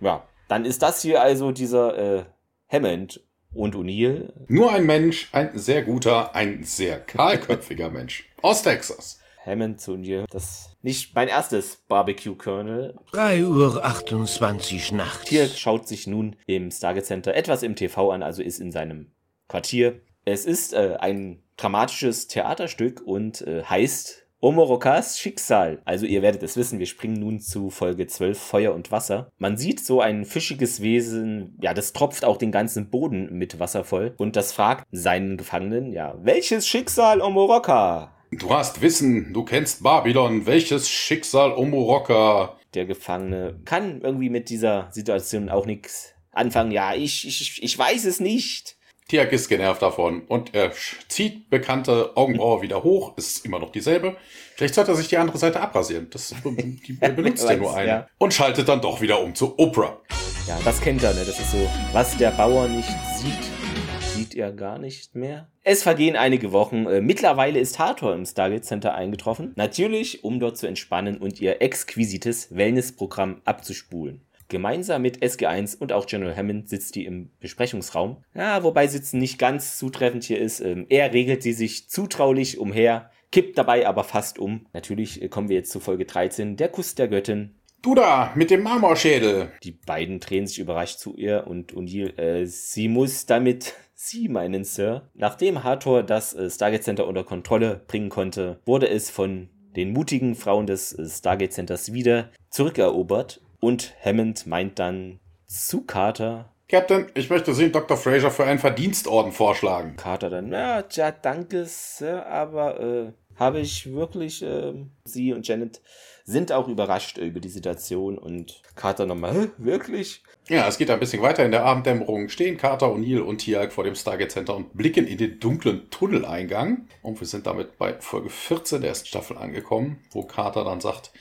ja, 0.00 0.22
dann 0.50 0.64
ist 0.64 0.82
das 0.82 1.00
hier 1.00 1.22
also 1.22 1.52
dieser 1.52 1.96
äh, 2.18 2.24
Hammond. 2.68 3.20
und 3.52 3.74
O'Neill. 3.74 4.32
Nur 4.48 4.72
ein 4.72 4.84
Mensch, 4.86 5.28
ein 5.32 5.56
sehr 5.58 5.82
guter, 5.82 6.34
ein 6.34 6.64
sehr 6.64 7.00
kahlköpfiger 7.00 7.90
Mensch. 7.98 8.28
Aus 8.42 8.62
Texas. 8.62 9.20
Hammond 9.44 9.80
zu 9.80 9.92
O'Neill. 9.92 10.26
Das 10.30 10.76
nicht 10.82 11.14
mein 11.14 11.28
erstes 11.28 11.76
Barbecue 11.88 12.34
Colonel. 12.34 12.94
3 13.12 13.44
Uhr 13.44 13.84
28 13.84 14.92
nachts. 14.92 15.24
Tier 15.24 15.46
schaut 15.46 15.86
sich 15.86 16.06
nun 16.06 16.36
im 16.46 16.70
Stargate 16.70 17.06
Center 17.06 17.34
etwas 17.34 17.62
im 17.62 17.76
TV 17.76 18.10
an, 18.10 18.22
also 18.22 18.42
ist 18.42 18.60
in 18.60 18.72
seinem 18.72 19.12
Quartier. 19.48 20.00
Es 20.24 20.46
ist 20.46 20.74
äh, 20.74 20.96
ein 21.00 21.42
dramatisches 21.56 22.26
Theaterstück 22.28 23.02
und 23.04 23.42
äh, 23.42 23.62
heißt 23.64 24.19
Omorokas 24.42 25.18
Schicksal. 25.18 25.82
Also 25.84 26.06
ihr 26.06 26.22
werdet 26.22 26.42
es 26.42 26.56
wissen, 26.56 26.78
wir 26.78 26.86
springen 26.86 27.20
nun 27.20 27.40
zu 27.40 27.68
Folge 27.68 28.06
12 28.06 28.38
Feuer 28.38 28.74
und 28.74 28.90
Wasser. 28.90 29.30
Man 29.36 29.58
sieht 29.58 29.80
so 29.80 30.00
ein 30.00 30.24
fischiges 30.24 30.80
Wesen, 30.80 31.58
ja, 31.60 31.74
das 31.74 31.92
tropft 31.92 32.24
auch 32.24 32.38
den 32.38 32.50
ganzen 32.50 32.88
Boden 32.88 33.36
mit 33.36 33.60
Wasser 33.60 33.84
voll 33.84 34.14
und 34.16 34.36
das 34.36 34.52
fragt 34.52 34.86
seinen 34.92 35.36
Gefangenen, 35.36 35.92
ja, 35.92 36.14
welches 36.22 36.66
Schicksal 36.66 37.20
Omoroka? 37.20 38.12
Du 38.32 38.48
hast 38.48 38.80
Wissen, 38.80 39.34
du 39.34 39.44
kennst 39.44 39.82
Babylon, 39.82 40.46
welches 40.46 40.88
Schicksal 40.88 41.52
Omoroka? 41.52 42.56
Der 42.72 42.86
Gefangene 42.86 43.60
kann 43.66 44.00
irgendwie 44.00 44.30
mit 44.30 44.48
dieser 44.48 44.88
Situation 44.90 45.50
auch 45.50 45.66
nichts 45.66 46.14
anfangen. 46.32 46.70
Ja, 46.70 46.94
ich, 46.94 47.26
ich, 47.26 47.62
ich 47.62 47.78
weiß 47.78 48.06
es 48.06 48.20
nicht. 48.20 48.78
Tiak 49.10 49.32
ist 49.32 49.48
genervt 49.48 49.82
davon 49.82 50.22
und 50.28 50.54
er 50.54 50.70
zieht 51.08 51.50
bekannte 51.50 52.16
Augenbraue 52.16 52.62
wieder 52.62 52.84
hoch. 52.84 53.14
Es 53.16 53.32
ist 53.32 53.44
immer 53.44 53.58
noch 53.58 53.72
dieselbe. 53.72 54.16
Vielleicht 54.54 54.76
sollte 54.76 54.92
er 54.92 54.94
sich 54.94 55.08
die 55.08 55.16
andere 55.16 55.36
Seite 55.36 55.60
abrasieren. 55.60 56.06
Das, 56.10 56.32
die, 56.44 56.96
er 57.00 57.08
benutzt 57.08 57.48
ja 57.50 57.56
nur 57.56 57.74
eine. 57.74 57.88
Ja. 57.88 58.06
Und 58.18 58.32
schaltet 58.32 58.68
dann 58.68 58.80
doch 58.80 59.00
wieder 59.00 59.20
um 59.20 59.34
zu 59.34 59.58
Oprah. 59.58 60.00
Ja, 60.46 60.60
das 60.64 60.80
kennt 60.80 61.02
er, 61.02 61.12
ne? 61.12 61.24
Das 61.26 61.40
ist 61.40 61.50
so, 61.50 61.68
was 61.92 62.16
der 62.18 62.30
Bauer 62.30 62.68
nicht 62.68 62.88
sieht, 63.16 64.14
sieht 64.14 64.36
er 64.36 64.52
gar 64.52 64.78
nicht 64.78 65.16
mehr. 65.16 65.48
Es 65.64 65.82
vergehen 65.82 66.14
einige 66.14 66.52
Wochen. 66.52 66.86
Äh, 66.86 67.00
mittlerweile 67.00 67.58
ist 67.58 67.80
Hathor 67.80 68.14
im 68.14 68.24
Stargate 68.24 68.64
Center 68.64 68.94
eingetroffen. 68.94 69.54
Natürlich, 69.56 70.22
um 70.22 70.38
dort 70.38 70.56
zu 70.56 70.68
entspannen 70.68 71.18
und 71.18 71.40
ihr 71.40 71.60
exquisites 71.60 72.54
Wellnessprogramm 72.54 73.40
abzuspulen. 73.44 74.20
Gemeinsam 74.50 75.00
mit 75.00 75.22
SG1 75.22 75.78
und 75.78 75.92
auch 75.92 76.06
General 76.06 76.36
Hammond 76.36 76.68
sitzt 76.68 76.94
die 76.96 77.06
im 77.06 77.30
Besprechungsraum. 77.40 78.18
Ja, 78.34 78.62
wobei 78.62 78.86
Sitzen 78.86 79.18
nicht 79.18 79.38
ganz 79.38 79.78
zutreffend 79.78 80.24
hier 80.24 80.38
ist. 80.38 80.60
Ähm, 80.60 80.84
er 80.90 81.14
regelt 81.14 81.42
sie 81.42 81.54
sich 81.54 81.88
zutraulich 81.88 82.58
umher, 82.58 83.10
kippt 83.32 83.56
dabei 83.56 83.86
aber 83.86 84.04
fast 84.04 84.38
um. 84.38 84.66
Natürlich 84.74 85.22
äh, 85.22 85.28
kommen 85.28 85.48
wir 85.48 85.56
jetzt 85.56 85.70
zu 85.72 85.80
Folge 85.80 86.04
13, 86.04 86.56
der 86.56 86.68
Kuss 86.68 86.94
der 86.94 87.08
Göttin. 87.08 87.54
Du 87.80 87.94
da, 87.94 88.32
mit 88.34 88.50
dem 88.50 88.62
Marmorschädel. 88.62 89.52
Die 89.62 89.72
beiden 89.72 90.20
drehen 90.20 90.46
sich 90.46 90.58
überrascht 90.58 90.98
zu 90.98 91.16
ihr 91.16 91.46
und 91.46 91.72
O'Neill, 91.72 92.18
äh, 92.18 92.44
sie 92.44 92.88
muss 92.88 93.24
damit 93.24 93.74
Sie 93.94 94.28
meinen, 94.28 94.64
Sir. 94.64 95.10
Nachdem 95.14 95.62
Hathor 95.62 96.02
das 96.02 96.34
äh, 96.34 96.50
Stargate 96.50 96.82
Center 96.82 97.06
unter 97.06 97.22
Kontrolle 97.22 97.84
bringen 97.86 98.08
konnte, 98.08 98.60
wurde 98.64 98.88
es 98.88 99.10
von 99.10 99.50
den 99.76 99.92
mutigen 99.92 100.34
Frauen 100.34 100.66
des 100.66 100.92
äh, 100.92 101.06
Stargate 101.06 101.52
Centers 101.52 101.92
wieder 101.92 102.30
zurückerobert 102.50 103.40
und 103.60 103.94
Hammond 104.04 104.46
meint 104.46 104.78
dann 104.78 105.20
zu 105.46 105.82
Carter. 105.82 106.52
Captain, 106.68 107.06
ich 107.14 107.30
möchte 107.30 107.52
Sie 107.52 107.72
Dr. 107.72 107.96
Fraser 107.96 108.30
für 108.30 108.44
einen 108.44 108.60
Verdienstorden 108.60 109.32
vorschlagen. 109.32 109.96
Carter 109.96 110.30
dann, 110.30 110.52
ja, 110.52 110.82
tja, 110.82 111.10
danke, 111.10 111.64
Sir, 111.66 112.26
aber 112.26 112.80
äh, 112.80 113.12
habe 113.36 113.60
ich 113.60 113.92
wirklich, 113.92 114.42
äh, 114.42 114.74
Sie 115.04 115.32
und 115.32 115.48
Janet 115.48 115.80
sind 116.24 116.52
auch 116.52 116.68
überrascht 116.68 117.18
über 117.18 117.40
die 117.40 117.48
Situation 117.48 118.18
und 118.18 118.62
Carter 118.76 119.06
nochmal, 119.06 119.34
"Hä, 119.34 119.48
wirklich? 119.58 120.22
Ja, 120.48 120.68
es 120.68 120.78
geht 120.78 120.90
ein 120.90 121.00
bisschen 121.00 121.22
weiter. 121.22 121.44
In 121.44 121.50
der 121.50 121.64
Abenddämmerung 121.64 122.28
stehen 122.28 122.56
Carter, 122.56 122.86
O'Neill 122.86 123.20
und 123.20 123.38
Tiag 123.38 123.72
vor 123.72 123.82
dem 123.84 123.94
Stargate 123.96 124.30
Center 124.30 124.54
und 124.54 124.76
blicken 124.76 125.06
in 125.06 125.18
den 125.18 125.40
dunklen 125.40 125.90
Tunneleingang. 125.90 126.86
Und 127.02 127.18
wir 127.20 127.26
sind 127.26 127.46
damit 127.46 127.78
bei 127.78 127.94
Folge 128.00 128.30
14 128.30 128.80
der 128.80 128.90
ersten 128.90 129.06
Staffel 129.08 129.38
angekommen, 129.38 129.98
wo 130.12 130.22
Carter 130.22 130.64
dann 130.64 130.80
sagt, 130.80 131.12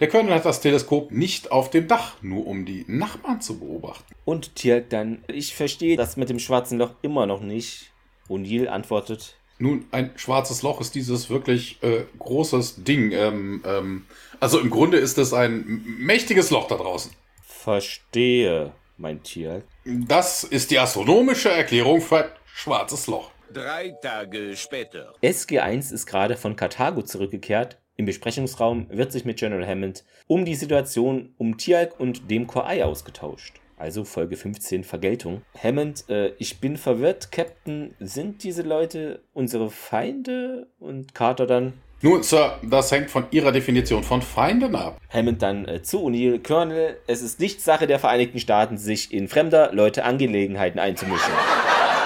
der 0.00 0.08
Colonel 0.08 0.34
hat 0.34 0.44
das 0.44 0.60
Teleskop 0.60 1.10
nicht 1.12 1.52
auf 1.52 1.70
dem 1.70 1.86
Dach, 1.88 2.16
nur 2.22 2.46
um 2.46 2.64
die 2.66 2.84
Nachbarn 2.88 3.40
zu 3.40 3.58
beobachten. 3.58 4.14
Und 4.24 4.56
Tirk 4.56 4.90
dann, 4.90 5.22
ich 5.28 5.54
verstehe 5.54 5.96
das 5.96 6.16
mit 6.16 6.28
dem 6.30 6.38
schwarzen 6.38 6.78
Loch 6.78 6.94
immer 7.02 7.26
noch 7.26 7.40
nicht. 7.40 7.92
O'Neill 8.28 8.66
antwortet, 8.68 9.36
Nun, 9.58 9.84
ein 9.92 10.10
schwarzes 10.16 10.62
Loch 10.62 10.80
ist 10.80 10.94
dieses 10.94 11.28
wirklich 11.30 11.78
äh, 11.82 12.04
großes 12.18 12.82
Ding. 12.84 13.12
Ähm, 13.12 13.62
ähm, 13.66 14.06
also 14.40 14.58
im 14.58 14.70
Grunde 14.70 14.96
ist 14.98 15.18
es 15.18 15.32
ein 15.32 15.82
mächtiges 15.98 16.50
Loch 16.50 16.66
da 16.68 16.76
draußen. 16.76 17.12
verstehe, 17.46 18.72
mein 18.96 19.22
Tirk. 19.22 19.64
Das 19.84 20.42
ist 20.44 20.70
die 20.70 20.78
astronomische 20.78 21.50
Erklärung 21.50 22.00
für 22.00 22.24
ein 22.24 22.30
schwarzes 22.52 23.06
Loch. 23.06 23.30
Drei 23.52 23.90
Tage 24.02 24.56
später. 24.56 25.14
SG1 25.22 25.92
ist 25.92 26.06
gerade 26.06 26.36
von 26.36 26.56
Karthago 26.56 27.02
zurückgekehrt. 27.02 27.78
Im 27.96 28.06
Besprechungsraum 28.06 28.86
wird 28.90 29.12
sich 29.12 29.24
mit 29.24 29.38
General 29.38 29.66
Hammond 29.66 30.04
um 30.26 30.44
die 30.44 30.56
Situation 30.56 31.32
um 31.38 31.56
Tialk 31.58 31.98
und 32.00 32.28
dem 32.28 32.48
Core 32.48 32.84
ausgetauscht. 32.84 33.60
Also 33.76 34.04
Folge 34.04 34.36
15 34.36 34.82
Vergeltung. 34.82 35.42
Hammond, 35.62 36.08
äh, 36.08 36.32
ich 36.38 36.58
bin 36.60 36.76
verwirrt, 36.76 37.30
Captain. 37.30 37.94
Sind 38.00 38.42
diese 38.42 38.62
Leute 38.62 39.20
unsere 39.32 39.70
Feinde? 39.70 40.68
Und 40.78 41.14
Carter 41.14 41.46
dann, 41.46 41.74
Nun, 42.02 42.22
Sir, 42.22 42.58
das 42.62 42.90
hängt 42.90 43.10
von 43.10 43.26
Ihrer 43.30 43.52
Definition 43.52 44.02
von 44.02 44.22
Feinden 44.22 44.74
ab. 44.74 45.00
Hammond 45.08 45.42
dann 45.42 45.66
äh, 45.66 45.82
zu 45.82 46.04
O'Neill, 46.04 46.42
Colonel, 46.42 46.98
es 47.06 47.22
ist 47.22 47.40
nicht 47.40 47.62
Sache 47.62 47.86
der 47.86 47.98
Vereinigten 47.98 48.40
Staaten, 48.40 48.76
sich 48.76 49.12
in 49.12 49.28
fremder 49.28 49.72
Leute 49.72 50.04
Angelegenheiten 50.04 50.78
einzumischen. 50.78 51.32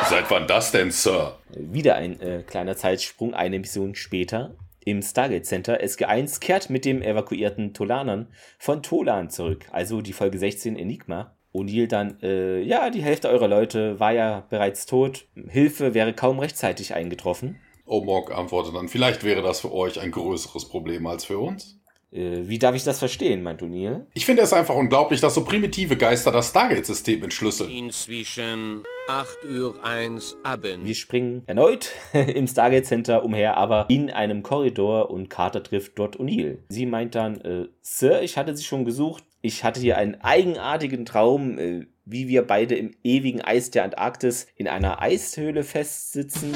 Seit 0.09 0.31
wann 0.31 0.47
das 0.47 0.71
denn, 0.71 0.91
Sir? 0.91 1.39
Wieder 1.51 1.97
ein 1.97 2.21
äh, 2.21 2.43
kleiner 2.47 2.77
Zeitsprung, 2.77 3.35
eine 3.35 3.59
Mission 3.59 3.95
später. 3.95 4.55
Im 4.89 5.03
Stargate 5.03 5.45
Center 5.45 5.83
SG1 5.83 6.41
kehrt 6.41 6.71
mit 6.71 6.87
dem 6.87 7.03
evakuierten 7.03 7.75
Tolanern 7.75 8.29
von 8.59 8.83
Tolan 8.83 9.29
zurück, 9.29 9.67
also 9.71 10.01
die 10.01 10.15
Folge 10.15 10.39
16 10.39 10.77
Enigma. 10.79 11.37
O'Neill 11.53 11.89
dann, 11.89 12.19
äh, 12.23 12.63
ja, 12.63 12.89
die 12.89 13.03
Hälfte 13.03 13.29
eurer 13.29 13.49
Leute 13.49 14.01
war 14.01 14.13
ja 14.13 14.47
bereits 14.49 14.87
tot. 14.87 15.27
Hilfe 15.47 15.93
wäre 15.93 16.15
kaum 16.15 16.39
rechtzeitig 16.39 16.95
eingetroffen. 16.95 17.61
Omog 17.85 18.35
antwortet 18.35 18.75
dann, 18.75 18.89
vielleicht 18.89 19.25
wäre 19.25 19.43
das 19.43 19.61
für 19.61 19.75
euch 19.75 20.01
ein 20.01 20.11
größeres 20.11 20.71
Problem 20.71 21.07
als 21.07 21.27
für 21.27 21.39
uns. 21.39 21.78
Äh, 22.11 22.49
wie 22.49 22.59
darf 22.59 22.75
ich 22.75 22.85
das 22.85 22.99
verstehen, 22.99 23.43
meint 23.43 23.63
O'Neill? 23.63 24.07
Ich 24.15 24.25
finde 24.25 24.43
es 24.43 24.53
einfach 24.53 24.75
unglaublich, 24.75 25.21
dass 25.21 25.35
so 25.35 25.45
primitive 25.45 25.97
Geister 25.97 26.33
das 26.33 26.49
Stargate-System 26.51 27.23
entschlüsseln. 27.23 27.71
Inzwischen 27.71 28.85
8 29.09 29.45
Uhr 29.45 29.85
1 29.85 30.39
Abend. 30.43 30.87
Wir 30.87 30.95
springen 30.95 31.43
erneut 31.47 31.91
im 32.13 32.47
Stargate 32.47 32.87
Center 32.87 33.25
umher, 33.25 33.57
aber 33.57 33.87
in 33.89 34.11
einem 34.11 34.43
Korridor 34.43 35.11
und 35.11 35.29
Carter 35.29 35.63
trifft 35.63 35.99
dort 35.99 36.19
O'Neill. 36.19 36.59
Sie 36.69 36.87
meint 36.87 37.15
dann, 37.15 37.41
äh, 37.43 37.69
Sir, 37.83 38.23
ich 38.23 38.37
hatte 38.37 38.57
Sie 38.57 38.65
schon 38.65 38.85
gesucht. 38.85 39.25
Ich 39.41 39.63
hatte 39.63 39.81
hier 39.81 39.99
einen 39.99 40.21
eigenartigen 40.21 41.05
Traum, 41.05 41.59
äh, 41.59 41.87
wie 42.05 42.27
wir 42.27 42.43
beide 42.43 42.75
im 42.75 42.93
ewigen 43.05 43.43
Eis 43.43 43.71
der 43.71 43.85
Antarktis 43.85 44.47
in 44.57 44.67
einer 44.67 45.01
Eishöhle 45.03 45.63
festsitzen. 45.63 46.55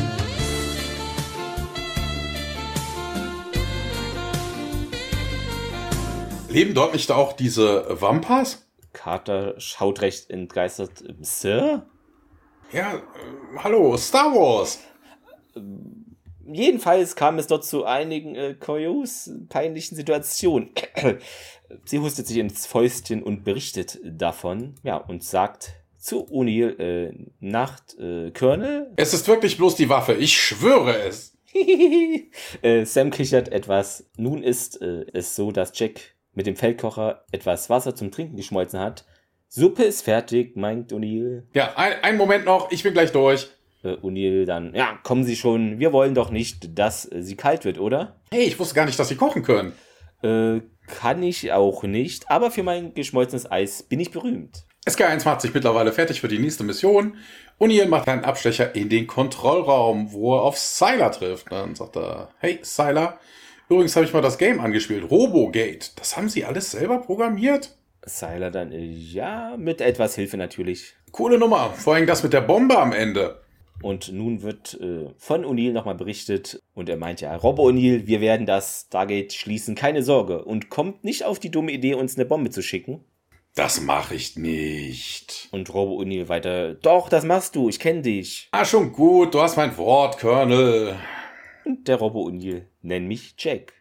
Leben 6.52 6.74
dort 6.74 6.92
nicht 6.92 7.10
auch 7.10 7.32
diese 7.32 7.86
Wampas? 8.00 8.66
Carter 8.92 9.54
schaut 9.58 10.02
recht 10.02 10.30
entgeistert. 10.30 11.02
"Ähm, 11.08 11.16
Sir? 11.22 11.86
Ja, 12.72 12.94
äh, 12.94 13.00
hallo, 13.58 13.96
Star 13.96 14.32
Wars. 14.32 14.80
Jedenfalls 16.44 17.16
kam 17.16 17.38
es 17.38 17.46
dort 17.46 17.64
zu 17.64 17.84
einigen 17.84 18.34
äh, 18.34 18.54
kurios 18.54 19.30
peinlichen 19.48 19.96
Situationen. 19.96 20.70
Sie 21.84 21.98
hustet 21.98 22.26
sich 22.26 22.36
ins 22.36 22.66
Fäustchen 22.66 23.22
und 23.22 23.44
berichtet 23.44 23.98
davon. 24.04 24.74
Ja, 24.82 24.96
und 24.96 25.24
sagt 25.24 25.72
zu 25.96 26.26
O'Neill, 26.28 26.78
äh, 26.78 27.12
Nacht, 27.40 27.96
äh, 27.98 28.30
Colonel? 28.32 28.92
Es 28.96 29.14
ist 29.14 29.26
wirklich 29.28 29.56
bloß 29.56 29.76
die 29.76 29.88
Waffe, 29.88 30.14
ich 30.14 30.36
schwöre 30.36 30.98
es. 31.02 31.38
äh, 32.62 32.84
Sam 32.84 33.10
kichert 33.10 33.48
etwas. 33.48 34.10
Nun 34.16 34.42
ist 34.42 34.82
äh, 34.82 35.06
es 35.12 35.36
so, 35.36 35.52
dass 35.52 35.78
Jack 35.78 36.00
mit 36.34 36.46
dem 36.46 36.56
Feldkocher 36.56 37.24
etwas 37.32 37.70
Wasser 37.70 37.94
zum 37.94 38.10
Trinken 38.10 38.36
geschmolzen 38.36 38.80
hat. 38.80 39.04
Suppe 39.48 39.84
ist 39.84 40.02
fertig, 40.02 40.56
meint 40.56 40.92
O'Neill. 40.92 41.42
Ja, 41.52 41.74
ein, 41.76 41.92
einen 42.02 42.18
Moment 42.18 42.46
noch, 42.46 42.70
ich 42.70 42.82
bin 42.82 42.94
gleich 42.94 43.12
durch. 43.12 43.50
Äh, 43.82 43.96
O'Neill 43.96 44.46
dann, 44.46 44.74
ja, 44.74 44.98
kommen 45.02 45.24
Sie 45.24 45.36
schon, 45.36 45.78
wir 45.78 45.92
wollen 45.92 46.14
doch 46.14 46.30
nicht, 46.30 46.78
dass 46.78 47.10
äh, 47.10 47.22
sie 47.22 47.36
kalt 47.36 47.64
wird, 47.64 47.78
oder? 47.78 48.16
Hey, 48.30 48.44
ich 48.44 48.58
wusste 48.58 48.74
gar 48.74 48.86
nicht, 48.86 48.98
dass 48.98 49.08
sie 49.08 49.16
kochen 49.16 49.42
können. 49.42 49.72
Äh, 50.22 50.62
kann 50.86 51.22
ich 51.22 51.52
auch 51.52 51.82
nicht, 51.82 52.30
aber 52.30 52.50
für 52.50 52.62
mein 52.62 52.94
geschmolzenes 52.94 53.50
Eis 53.50 53.82
bin 53.82 54.00
ich 54.00 54.10
berühmt. 54.10 54.64
SK1 54.86 55.24
macht 55.24 55.40
sich 55.40 55.54
mittlerweile 55.54 55.92
fertig 55.92 56.20
für 56.20 56.28
die 56.28 56.38
nächste 56.38 56.64
Mission. 56.64 57.16
O'Neill 57.60 57.86
macht 57.86 58.08
einen 58.08 58.24
Abstecher 58.24 58.74
in 58.74 58.88
den 58.88 59.06
Kontrollraum, 59.06 60.12
wo 60.12 60.34
er 60.36 60.42
auf 60.42 60.58
Sylar 60.58 61.12
trifft. 61.12 61.52
Dann 61.52 61.74
sagt 61.74 61.96
er, 61.96 62.30
hey 62.38 62.58
Sylar, 62.62 63.20
übrigens 63.72 63.96
habe 63.96 64.06
ich 64.06 64.12
mal 64.12 64.22
das 64.22 64.38
Game 64.38 64.60
angespielt, 64.60 65.10
Robogate. 65.10 65.90
Das 65.96 66.16
haben 66.16 66.28
Sie 66.28 66.44
alles 66.44 66.70
selber 66.70 66.98
programmiert? 66.98 67.76
Sylar 68.04 68.50
dann, 68.50 68.72
äh, 68.72 68.84
ja, 68.84 69.56
mit 69.56 69.80
etwas 69.80 70.14
Hilfe 70.14 70.36
natürlich. 70.36 70.94
Coole 71.12 71.38
Nummer. 71.38 71.70
Vor 71.70 71.94
allem 71.94 72.06
das 72.06 72.22
mit 72.22 72.32
der 72.32 72.40
Bombe 72.40 72.78
am 72.78 72.92
Ende. 72.92 73.40
Und 73.82 74.12
nun 74.12 74.42
wird 74.42 74.78
äh, 74.80 75.10
von 75.18 75.44
O'Neill 75.44 75.72
nochmal 75.72 75.96
berichtet 75.96 76.62
und 76.74 76.88
er 76.88 76.96
meint 76.96 77.20
ja, 77.20 77.34
Rob 77.34 77.58
O'Neill, 77.58 78.06
wir 78.06 78.20
werden 78.20 78.46
das 78.46 78.84
Stargate 78.86 79.32
schließen, 79.32 79.74
keine 79.74 80.02
Sorge. 80.02 80.44
Und 80.44 80.70
kommt 80.70 81.04
nicht 81.04 81.24
auf 81.24 81.38
die 81.40 81.50
dumme 81.50 81.72
Idee, 81.72 81.94
uns 81.94 82.16
eine 82.16 82.24
Bombe 82.24 82.50
zu 82.50 82.62
schicken. 82.62 83.04
Das 83.54 83.80
mache 83.80 84.14
ich 84.14 84.36
nicht. 84.36 85.48
Und 85.50 85.72
Robo 85.74 86.00
O'Neill 86.00 86.28
weiter, 86.28 86.74
doch, 86.74 87.08
das 87.08 87.24
machst 87.24 87.54
du, 87.54 87.68
ich 87.68 87.78
kenne 87.78 88.02
dich. 88.02 88.48
Ah, 88.52 88.64
schon 88.64 88.92
gut, 88.92 89.34
du 89.34 89.42
hast 89.42 89.56
mein 89.56 89.76
Wort, 89.76 90.18
Colonel. 90.18 90.96
Und 91.64 91.88
der 91.88 91.96
Robo 91.96 92.26
O'Neill, 92.26 92.66
nenn 92.82 93.06
mich 93.06 93.34
Jack. 93.38 93.72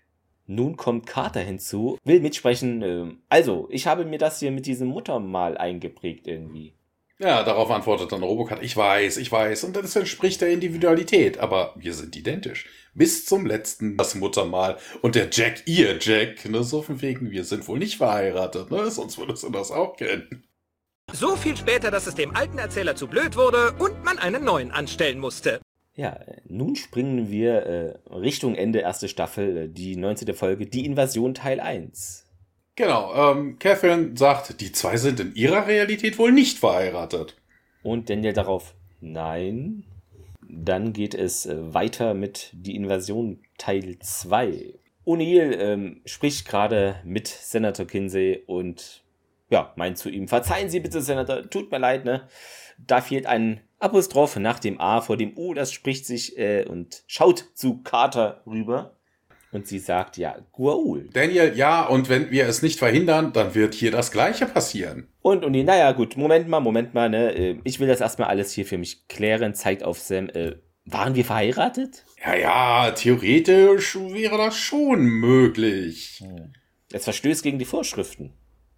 Nun 0.47 0.75
kommt 0.75 1.05
Carter 1.05 1.39
hinzu, 1.39 1.97
will 2.03 2.19
mitsprechen. 2.19 2.81
Äh, 2.81 3.15
also, 3.29 3.67
ich 3.71 3.87
habe 3.87 4.05
mir 4.05 4.17
das 4.17 4.39
hier 4.39 4.51
mit 4.51 4.65
diesem 4.65 4.89
Muttermal 4.89 5.57
eingeprägt 5.57 6.27
irgendwie. 6.27 6.73
Ja, 7.21 7.43
darauf 7.43 7.69
antwortet 7.69 8.11
dann 8.11 8.23
Robocat, 8.23 8.63
ich 8.63 8.75
weiß, 8.75 9.17
ich 9.17 9.31
weiß, 9.31 9.63
und 9.65 9.75
das 9.75 9.95
entspricht 9.95 10.41
der 10.41 10.49
Individualität, 10.49 11.37
aber 11.37 11.75
wir 11.77 11.93
sind 11.93 12.15
identisch. 12.15 12.67
Bis 12.95 13.27
zum 13.27 13.45
letzten 13.45 13.95
das 13.95 14.15
Muttermal 14.15 14.77
und 15.03 15.13
der 15.13 15.29
Jack, 15.31 15.61
ihr 15.67 15.99
Jack, 16.01 16.49
ne, 16.49 16.63
so 16.63 16.81
von 16.81 16.99
wegen, 17.03 17.29
wir 17.29 17.43
sind 17.43 17.67
wohl 17.67 17.77
nicht 17.77 17.97
verheiratet, 17.97 18.71
ne, 18.71 18.89
sonst 18.89 19.19
würdest 19.19 19.43
du 19.43 19.49
das 19.49 19.69
auch 19.69 19.97
kennen. 19.97 20.47
So 21.13 21.35
viel 21.35 21.55
später, 21.55 21.91
dass 21.91 22.07
es 22.07 22.15
dem 22.15 22.35
alten 22.35 22.57
Erzähler 22.57 22.95
zu 22.95 23.07
blöd 23.07 23.35
wurde 23.37 23.73
und 23.73 24.03
man 24.03 24.17
einen 24.17 24.43
neuen 24.43 24.71
anstellen 24.71 25.19
musste. 25.19 25.61
Ja, 25.93 26.19
nun 26.47 26.75
springen 26.75 27.29
wir 27.29 27.65
äh, 27.65 28.13
Richtung 28.13 28.55
Ende 28.55 28.79
erste 28.79 29.09
Staffel, 29.09 29.57
äh, 29.57 29.67
die 29.67 29.97
19. 29.97 30.33
Folge, 30.33 30.65
die 30.65 30.85
Invasion 30.85 31.33
Teil 31.33 31.59
1. 31.59 32.25
Genau, 32.75 33.13
ähm, 33.13 33.59
Catherine 33.59 34.15
sagt, 34.15 34.61
die 34.61 34.71
zwei 34.71 34.95
sind 34.95 35.19
in 35.19 35.35
ihrer 35.35 35.67
Realität 35.67 36.17
wohl 36.17 36.31
nicht 36.31 36.59
verheiratet. 36.59 37.35
Und 37.83 38.09
Daniel 38.09 38.33
darauf, 38.33 38.73
nein. 39.01 39.83
Dann 40.47 40.93
geht 40.93 41.13
es 41.13 41.45
äh, 41.45 41.73
weiter 41.73 42.13
mit 42.13 42.49
die 42.53 42.75
Invasion 42.75 43.39
Teil 43.57 43.97
2. 43.99 44.73
O'Neill 45.05 45.57
ähm, 45.59 46.01
spricht 46.05 46.47
gerade 46.47 47.01
mit 47.03 47.27
Senator 47.27 47.85
Kinsey 47.85 48.43
und 48.45 49.03
ja, 49.49 49.73
meint 49.75 49.97
zu 49.97 50.09
ihm, 50.09 50.27
verzeihen 50.27 50.69
Sie 50.69 50.79
bitte, 50.79 51.01
Senator, 51.01 51.49
tut 51.49 51.71
mir 51.71 51.79
leid, 51.79 52.05
ne? 52.05 52.27
Da 52.77 53.01
fehlt 53.01 53.25
ein 53.25 53.59
Apostroph 53.81 54.37
nach 54.37 54.59
dem 54.59 54.79
A 54.79 55.01
vor 55.01 55.17
dem 55.17 55.37
U, 55.37 55.53
das 55.53 55.71
spricht 55.71 56.05
sich 56.05 56.37
äh, 56.37 56.65
und 56.65 57.03
schaut 57.07 57.45
zu 57.55 57.81
Carter 57.81 58.41
rüber. 58.45 58.95
Und 59.51 59.67
sie 59.67 59.79
sagt, 59.79 60.17
ja, 60.17 60.37
Guaul. 60.53 61.09
Daniel, 61.11 61.53
ja, 61.55 61.85
und 61.85 62.07
wenn 62.07 62.31
wir 62.31 62.47
es 62.47 62.61
nicht 62.61 62.79
verhindern, 62.79 63.33
dann 63.33 63.53
wird 63.53 63.73
hier 63.73 63.91
das 63.91 64.11
Gleiche 64.11 64.45
passieren. 64.45 65.09
Und, 65.21 65.43
und 65.43 65.51
die, 65.51 65.63
naja, 65.63 65.91
gut, 65.91 66.15
Moment 66.15 66.47
mal, 66.47 66.61
Moment 66.61 66.93
mal, 66.93 67.09
ne, 67.09 67.33
äh, 67.35 67.59
ich 67.65 67.79
will 67.79 67.87
das 67.87 67.99
erstmal 67.99 68.29
alles 68.29 68.53
hier 68.53 68.65
für 68.65 68.77
mich 68.77 69.09
klären, 69.09 69.53
zeigt 69.53 69.83
auf 69.83 69.99
Sam, 69.99 70.29
äh, 70.29 70.55
waren 70.85 71.15
wir 71.15 71.25
verheiratet? 71.25 72.05
Ja, 72.23 72.35
ja, 72.35 72.91
theoretisch 72.91 73.95
wäre 73.95 74.37
das 74.37 74.55
schon 74.55 75.03
möglich. 75.03 76.23
Es 76.91 77.03
verstößt 77.03 77.43
gegen 77.43 77.59
die 77.59 77.65
Vorschriften. 77.65 78.33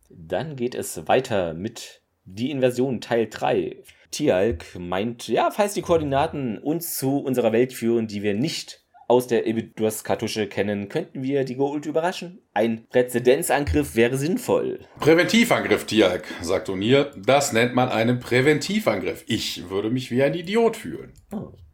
Dann 0.09 0.55
geht 0.55 0.75
es 0.75 1.07
weiter 1.07 1.53
mit 1.53 2.01
die 2.25 2.51
Invasion 2.51 3.01
Teil 3.01 3.27
3. 3.29 3.77
Tialk 4.13 4.79
meint, 4.79 5.27
ja, 5.27 5.51
falls 5.51 5.73
die 5.73 5.81
Koordinaten 5.81 6.57
uns 6.57 6.97
zu 6.97 7.17
unserer 7.17 7.51
Welt 7.51 7.73
führen, 7.73 8.07
die 8.07 8.23
wir 8.23 8.33
nicht 8.33 8.83
aus 9.07 9.27
der 9.27 9.45
Ibidus-Kartusche 9.47 10.47
kennen, 10.47 10.87
könnten 10.87 11.23
wir 11.23 11.43
die 11.43 11.55
Goult 11.55 11.85
überraschen. 11.85 12.39
Ein 12.53 12.87
Präzedenzangriff 12.89 13.95
wäre 13.95 14.17
sinnvoll. 14.17 14.79
Präventivangriff, 14.99 15.85
Tialk, 15.85 16.23
sagt 16.41 16.69
O'Neill. 16.69 17.11
Das 17.17 17.53
nennt 17.53 17.75
man 17.75 17.89
einen 17.89 18.19
Präventivangriff. 18.19 19.23
Ich 19.27 19.69
würde 19.69 19.89
mich 19.89 20.09
wie 20.09 20.23
ein 20.23 20.33
Idiot 20.33 20.77
fühlen. 20.77 21.13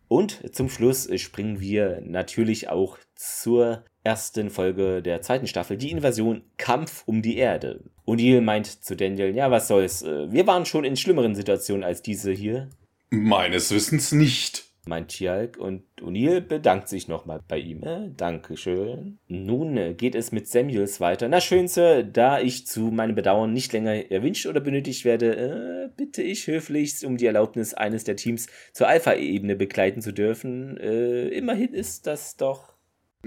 Und 0.08 0.56
zum 0.56 0.70
Schluss 0.70 1.08
springen 1.22 1.60
wir 1.60 2.02
natürlich 2.04 2.70
auch 2.70 2.98
zur 3.16 3.86
ersten 4.04 4.50
Folge 4.50 5.02
der 5.02 5.22
zweiten 5.22 5.48
Staffel, 5.48 5.78
die 5.78 5.92
Invasion 5.92 6.44
Kampf 6.58 7.04
um 7.06 7.22
die 7.22 7.38
Erde. 7.38 7.84
O'Neill 8.08 8.42
meint 8.42 8.68
zu 8.68 8.96
Daniel, 8.96 9.36
ja, 9.36 9.52
was 9.52 9.68
soll's, 9.68 10.02
äh, 10.02 10.32
wir 10.32 10.48
waren 10.48 10.66
schon 10.66 10.84
in 10.84 10.96
schlimmeren 10.98 11.36
Situationen 11.36 11.84
als 11.84 12.02
diese 12.02 12.32
hier, 12.32 12.70
Meines 13.12 13.72
Wissens 13.72 14.12
nicht. 14.12 14.66
meint 14.86 15.10
Tialk 15.10 15.58
und 15.58 15.84
O'Neill 16.02 16.42
bedankt 16.42 16.88
sich 16.90 17.08
nochmal 17.08 17.42
bei 17.48 17.58
ihm. 17.58 17.84
Äh, 17.84 18.12
Dankeschön. 18.16 19.20
Nun 19.28 19.78
äh, 19.78 19.94
geht 19.94 20.16
es 20.16 20.32
mit 20.32 20.48
Samuels 20.48 21.00
weiter. 21.00 21.28
Na 21.28 21.42
schön, 21.42 21.68
Sir, 21.68 22.04
da 22.04 22.40
ich 22.40 22.66
zu 22.68 22.82
meinem 22.92 23.16
Bedauern 23.16 23.52
nicht 23.52 23.74
länger 23.74 24.12
erwünscht 24.12 24.46
oder 24.46 24.60
benötigt 24.62 25.06
werde, 25.06 25.36
äh, 25.36 25.90
bitte 25.98 26.22
ich 26.22 26.48
höflichst 26.48 27.04
um 27.04 27.18
die 27.18 27.26
Erlaubnis, 27.26 27.74
eines 27.74 28.04
der 28.04 28.16
Teams 28.16 28.48
zur 28.74 28.88
Alpha-Ebene 28.88 29.56
begleiten 29.56 30.02
zu 30.02 30.12
dürfen. 30.14 30.78
Äh, 30.78 31.28
immerhin 31.30 31.74
ist 31.74 32.08
das 32.08 32.38
doch. 32.38 32.74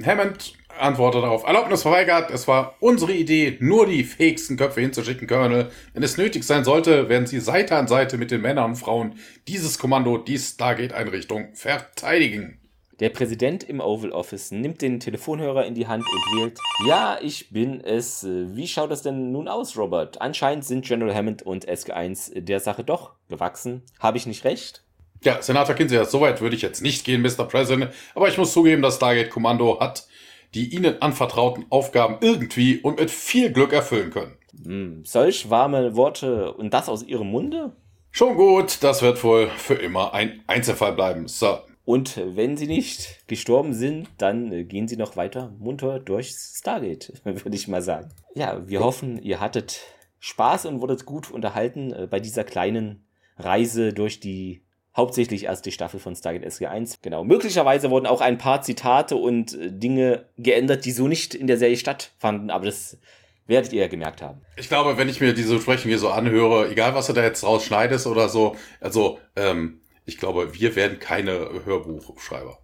Hammond 0.02 0.54
antwortet 0.82 1.22
darauf, 1.22 1.44
Erlaubnis 1.44 1.82
verweigert, 1.82 2.30
es 2.30 2.48
war 2.48 2.74
unsere 2.80 3.12
Idee, 3.12 3.56
nur 3.60 3.86
die 3.86 4.04
fähigsten 4.04 4.56
Köpfe 4.56 4.80
hinzuschicken, 4.80 5.28
Colonel. 5.28 5.70
Wenn 5.94 6.02
es 6.02 6.16
nötig 6.16 6.44
sein 6.44 6.64
sollte, 6.64 7.08
werden 7.08 7.26
sie 7.26 7.40
Seite 7.40 7.76
an 7.76 7.88
Seite 7.88 8.18
mit 8.18 8.30
den 8.30 8.40
Männern 8.40 8.72
und 8.72 8.76
Frauen 8.76 9.14
dieses 9.48 9.78
Kommando, 9.78 10.18
die 10.18 10.38
Stargate-Einrichtung 10.38 11.54
verteidigen. 11.54 12.58
Der 13.00 13.08
Präsident 13.08 13.64
im 13.64 13.80
Oval 13.80 14.12
Office 14.12 14.52
nimmt 14.52 14.82
den 14.82 15.00
Telefonhörer 15.00 15.64
in 15.64 15.74
die 15.74 15.88
Hand 15.88 16.04
und 16.04 16.38
wählt, 16.38 16.58
ja, 16.86 17.18
ich 17.20 17.50
bin 17.50 17.80
es. 17.80 18.24
Wie 18.24 18.68
schaut 18.68 18.90
das 18.90 19.02
denn 19.02 19.32
nun 19.32 19.48
aus, 19.48 19.76
Robert? 19.76 20.20
Anscheinend 20.20 20.64
sind 20.64 20.84
General 20.84 21.14
Hammond 21.14 21.42
und 21.42 21.68
SG1 21.68 22.40
der 22.40 22.60
Sache 22.60 22.84
doch 22.84 23.14
gewachsen. 23.28 23.82
Habe 23.98 24.18
ich 24.18 24.26
nicht 24.26 24.44
recht? 24.44 24.84
Ja, 25.24 25.40
Senator 25.40 25.74
Kinsey, 25.74 26.04
so 26.04 26.20
weit 26.20 26.40
würde 26.40 26.56
ich 26.56 26.62
jetzt 26.62 26.82
nicht 26.82 27.04
gehen, 27.04 27.22
Mr. 27.22 27.44
President, 27.44 27.92
aber 28.14 28.28
ich 28.28 28.38
muss 28.38 28.52
zugeben, 28.52 28.82
das 28.82 28.96
Stargate-Kommando 28.96 29.78
hat 29.78 30.06
die 30.54 30.74
ihnen 30.74 31.00
anvertrauten 31.00 31.66
Aufgaben 31.70 32.18
irgendwie 32.20 32.78
und 32.78 32.98
mit 32.98 33.10
viel 33.10 33.52
Glück 33.52 33.72
erfüllen 33.72 34.10
können. 34.10 34.36
Hm, 34.64 35.04
solch 35.04 35.50
warme 35.50 35.96
Worte 35.96 36.52
und 36.52 36.74
das 36.74 36.88
aus 36.88 37.02
Ihrem 37.02 37.30
Munde? 37.30 37.72
Schon 38.10 38.36
gut, 38.36 38.82
das 38.82 39.00
wird 39.00 39.22
wohl 39.24 39.48
für 39.48 39.74
immer 39.74 40.12
ein 40.12 40.42
Einzelfall 40.46 40.92
bleiben, 40.92 41.28
Sir. 41.28 41.64
Und 41.84 42.20
wenn 42.36 42.56
Sie 42.56 42.66
nicht 42.66 43.26
gestorben 43.26 43.72
sind, 43.72 44.08
dann 44.18 44.52
äh, 44.52 44.64
gehen 44.64 44.86
Sie 44.86 44.96
noch 44.96 45.16
weiter 45.16 45.52
munter 45.58 45.98
durchs 45.98 46.58
Stargate, 46.58 47.12
würde 47.24 47.56
ich 47.56 47.68
mal 47.68 47.82
sagen. 47.82 48.10
Ja, 48.34 48.68
wir 48.68 48.80
hoffen, 48.80 49.20
ihr 49.20 49.40
hattet 49.40 49.80
Spaß 50.20 50.66
und 50.66 50.80
wurdet 50.80 51.06
gut 51.06 51.30
unterhalten 51.30 51.92
äh, 51.92 52.06
bei 52.08 52.20
dieser 52.20 52.44
kleinen 52.44 53.04
Reise 53.36 53.92
durch 53.92 54.20
die 54.20 54.62
hauptsächlich 54.96 55.44
erst 55.44 55.66
die 55.66 55.72
Staffel 55.72 56.00
von 56.00 56.14
Stargate 56.14 56.46
SG1. 56.46 56.98
Genau. 57.02 57.24
Möglicherweise 57.24 57.90
wurden 57.90 58.06
auch 58.06 58.20
ein 58.20 58.38
paar 58.38 58.62
Zitate 58.62 59.16
und 59.16 59.54
äh, 59.54 59.70
Dinge 59.70 60.26
geändert, 60.38 60.84
die 60.84 60.92
so 60.92 61.08
nicht 61.08 61.34
in 61.34 61.46
der 61.46 61.58
Serie 61.58 61.76
stattfanden, 61.76 62.50
aber 62.50 62.66
das 62.66 62.98
werdet 63.46 63.72
ihr 63.72 63.82
ja 63.82 63.88
gemerkt 63.88 64.22
haben. 64.22 64.40
Ich 64.56 64.68
glaube, 64.68 64.96
wenn 64.96 65.08
ich 65.08 65.20
mir 65.20 65.34
diese 65.34 65.58
Sprechen 65.58 65.88
hier 65.88 65.98
so 65.98 66.10
anhöre, 66.10 66.70
egal 66.70 66.94
was 66.94 67.06
du 67.06 67.12
da 67.12 67.22
jetzt 67.22 67.44
rausschneidest 67.44 68.06
oder 68.06 68.28
so, 68.28 68.56
also, 68.80 69.18
ähm, 69.36 69.80
ich 70.04 70.18
glaube, 70.18 70.54
wir 70.54 70.74
werden 70.74 70.98
keine 70.98 71.48
Hörbuchschreiber. 71.64 72.58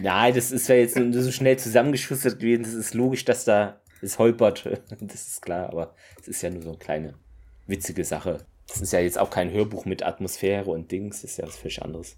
Nein, 0.00 0.34
das 0.34 0.50
ist 0.50 0.68
ja 0.68 0.74
jetzt 0.74 0.94
so 0.94 1.22
so 1.22 1.30
schnell 1.30 1.56
zusammengeschustert 1.56 2.40
gewesen. 2.40 2.64
Es 2.64 2.74
ist 2.74 2.94
logisch, 2.94 3.24
dass 3.24 3.44
da 3.44 3.80
es 4.00 4.18
holpert. 4.18 4.68
Das 5.00 5.28
ist 5.28 5.42
klar, 5.42 5.68
aber 5.68 5.94
es 6.20 6.28
ist 6.28 6.42
ja 6.42 6.50
nur 6.50 6.62
so 6.62 6.70
eine 6.70 6.78
kleine 6.78 7.14
witzige 7.66 8.04
Sache. 8.04 8.44
Das 8.68 8.80
ist 8.80 8.92
ja 8.92 9.00
jetzt 9.00 9.18
auch 9.18 9.30
kein 9.30 9.50
Hörbuch 9.50 9.84
mit 9.84 10.02
Atmosphäre 10.02 10.70
und 10.70 10.90
Dings, 10.90 11.22
das 11.22 11.32
ist 11.32 11.36
ja 11.38 11.46
was 11.46 11.56
völlig 11.56 11.82
anderes. 11.82 12.16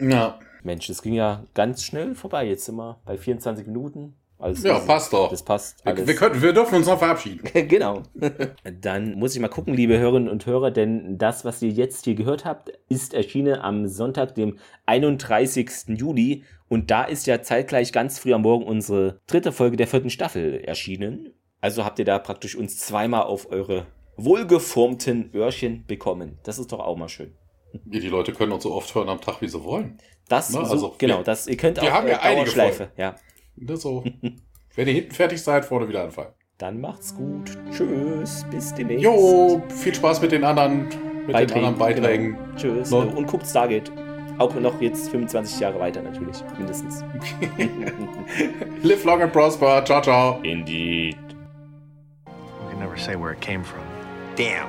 Ja. 0.00 0.38
Mensch, 0.62 0.86
das 0.86 1.02
ging 1.02 1.14
ja 1.14 1.44
ganz 1.54 1.84
schnell 1.84 2.14
vorbei. 2.14 2.46
Jetzt 2.46 2.64
sind 2.64 2.76
wir 2.76 3.00
bei 3.04 3.16
24 3.16 3.66
Minuten. 3.66 4.14
Alles 4.38 4.62
Ja, 4.62 4.78
passt 4.80 5.12
doch. 5.12 5.30
Das 5.30 5.42
passt. 5.42 5.84
Wir, 5.84 5.92
Alles. 5.92 6.06
wir, 6.06 6.14
können, 6.16 6.42
wir 6.42 6.52
dürfen 6.52 6.76
uns 6.76 6.86
noch 6.86 6.98
verabschieden. 6.98 7.48
genau. 7.68 8.02
Dann 8.80 9.14
muss 9.14 9.34
ich 9.34 9.40
mal 9.40 9.48
gucken, 9.48 9.74
liebe 9.74 9.98
Hörerinnen 9.98 10.28
und 10.28 10.44
Hörer, 10.46 10.70
denn 10.70 11.18
das, 11.18 11.44
was 11.44 11.62
ihr 11.62 11.70
jetzt 11.70 12.04
hier 12.04 12.14
gehört 12.14 12.44
habt, 12.44 12.70
ist 12.88 13.14
erschienen 13.14 13.60
am 13.60 13.86
Sonntag, 13.86 14.34
dem 14.34 14.58
31. 14.86 15.70
Juli. 15.88 16.44
Und 16.68 16.90
da 16.90 17.04
ist 17.04 17.26
ja 17.26 17.42
zeitgleich 17.42 17.92
ganz 17.92 18.18
früh 18.18 18.34
am 18.34 18.42
Morgen 18.42 18.64
unsere 18.64 19.20
dritte 19.26 19.52
Folge 19.52 19.76
der 19.76 19.86
vierten 19.86 20.10
Staffel 20.10 20.60
erschienen. 20.64 21.32
Also 21.60 21.84
habt 21.84 21.98
ihr 21.98 22.04
da 22.04 22.18
praktisch 22.18 22.56
uns 22.56 22.78
zweimal 22.78 23.22
auf 23.22 23.50
eure 23.50 23.86
wohlgeformten 24.16 25.30
Öhrchen 25.34 25.84
bekommen. 25.86 26.38
Das 26.44 26.58
ist 26.58 26.72
doch 26.72 26.80
auch 26.80 26.96
mal 26.96 27.08
schön. 27.08 27.34
Die 27.72 28.00
die 28.00 28.08
Leute 28.08 28.32
können 28.32 28.52
uns 28.52 28.62
so 28.62 28.72
oft 28.72 28.94
hören 28.94 29.08
am 29.08 29.20
Tag, 29.20 29.40
wie 29.40 29.48
sie 29.48 29.62
wollen. 29.64 29.98
Das, 30.28 30.50
Na, 30.50 30.64
so, 30.64 30.72
also, 30.72 30.94
genau, 30.98 31.18
wir- 31.18 31.24
das, 31.24 31.46
ihr 31.46 31.56
könnt 31.56 31.80
wir 31.80 31.88
auch 31.90 31.96
haben 31.96 32.08
ja 32.08 32.20
einige 32.20 32.44
Dauerschleife. 32.44 32.90
Ja. 32.96 33.16
Das 33.56 33.82
so. 33.82 34.04
Wenn 34.76 34.88
ihr 34.88 34.94
hinten 34.94 35.12
fertig 35.12 35.42
seid, 35.42 35.64
vorne 35.64 35.88
wieder 35.88 36.02
anfangen. 36.04 36.30
Dann 36.58 36.80
macht's 36.80 37.14
gut. 37.14 37.50
Tschüss. 37.70 38.44
Bis 38.50 38.72
demnächst. 38.74 39.02
Jo, 39.04 39.62
viel 39.68 39.94
Spaß 39.94 40.20
mit 40.22 40.32
den 40.32 40.44
anderen, 40.44 40.88
mit 41.26 41.36
den 41.36 41.52
anderen 41.52 41.76
Beiträgen. 41.78 42.34
Genau. 42.36 42.56
Tschüss. 42.56 42.90
No. 42.90 43.00
Und 43.00 43.26
guckt 43.26 43.46
Stargate. 43.46 43.90
Auch 44.38 44.52
noch 44.54 44.80
jetzt 44.80 45.10
25 45.10 45.60
Jahre 45.60 45.78
weiter 45.78 46.02
natürlich, 46.02 46.42
mindestens. 46.58 47.04
Live 48.82 49.04
long 49.04 49.22
and 49.22 49.32
prosper. 49.32 49.84
Ciao, 49.84 50.00
ciao. 50.02 50.40
Indeed. 50.42 51.16
We 52.26 52.70
can 52.70 52.80
never 52.80 52.96
say 52.96 53.14
where 53.14 53.32
it 53.32 53.40
came 53.40 53.62
from. 53.62 53.83
Damn. 54.36 54.68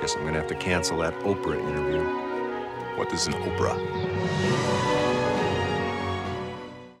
Guess 0.00 0.16
I'm 0.16 0.24
gonna 0.24 0.38
have 0.38 0.48
to 0.48 0.54
cancel 0.54 0.98
that 0.98 1.12
Oprah 1.20 1.58
interview. 1.68 2.02
What 2.96 3.12
is 3.12 3.26
an 3.26 3.34
Oprah? 3.34 4.63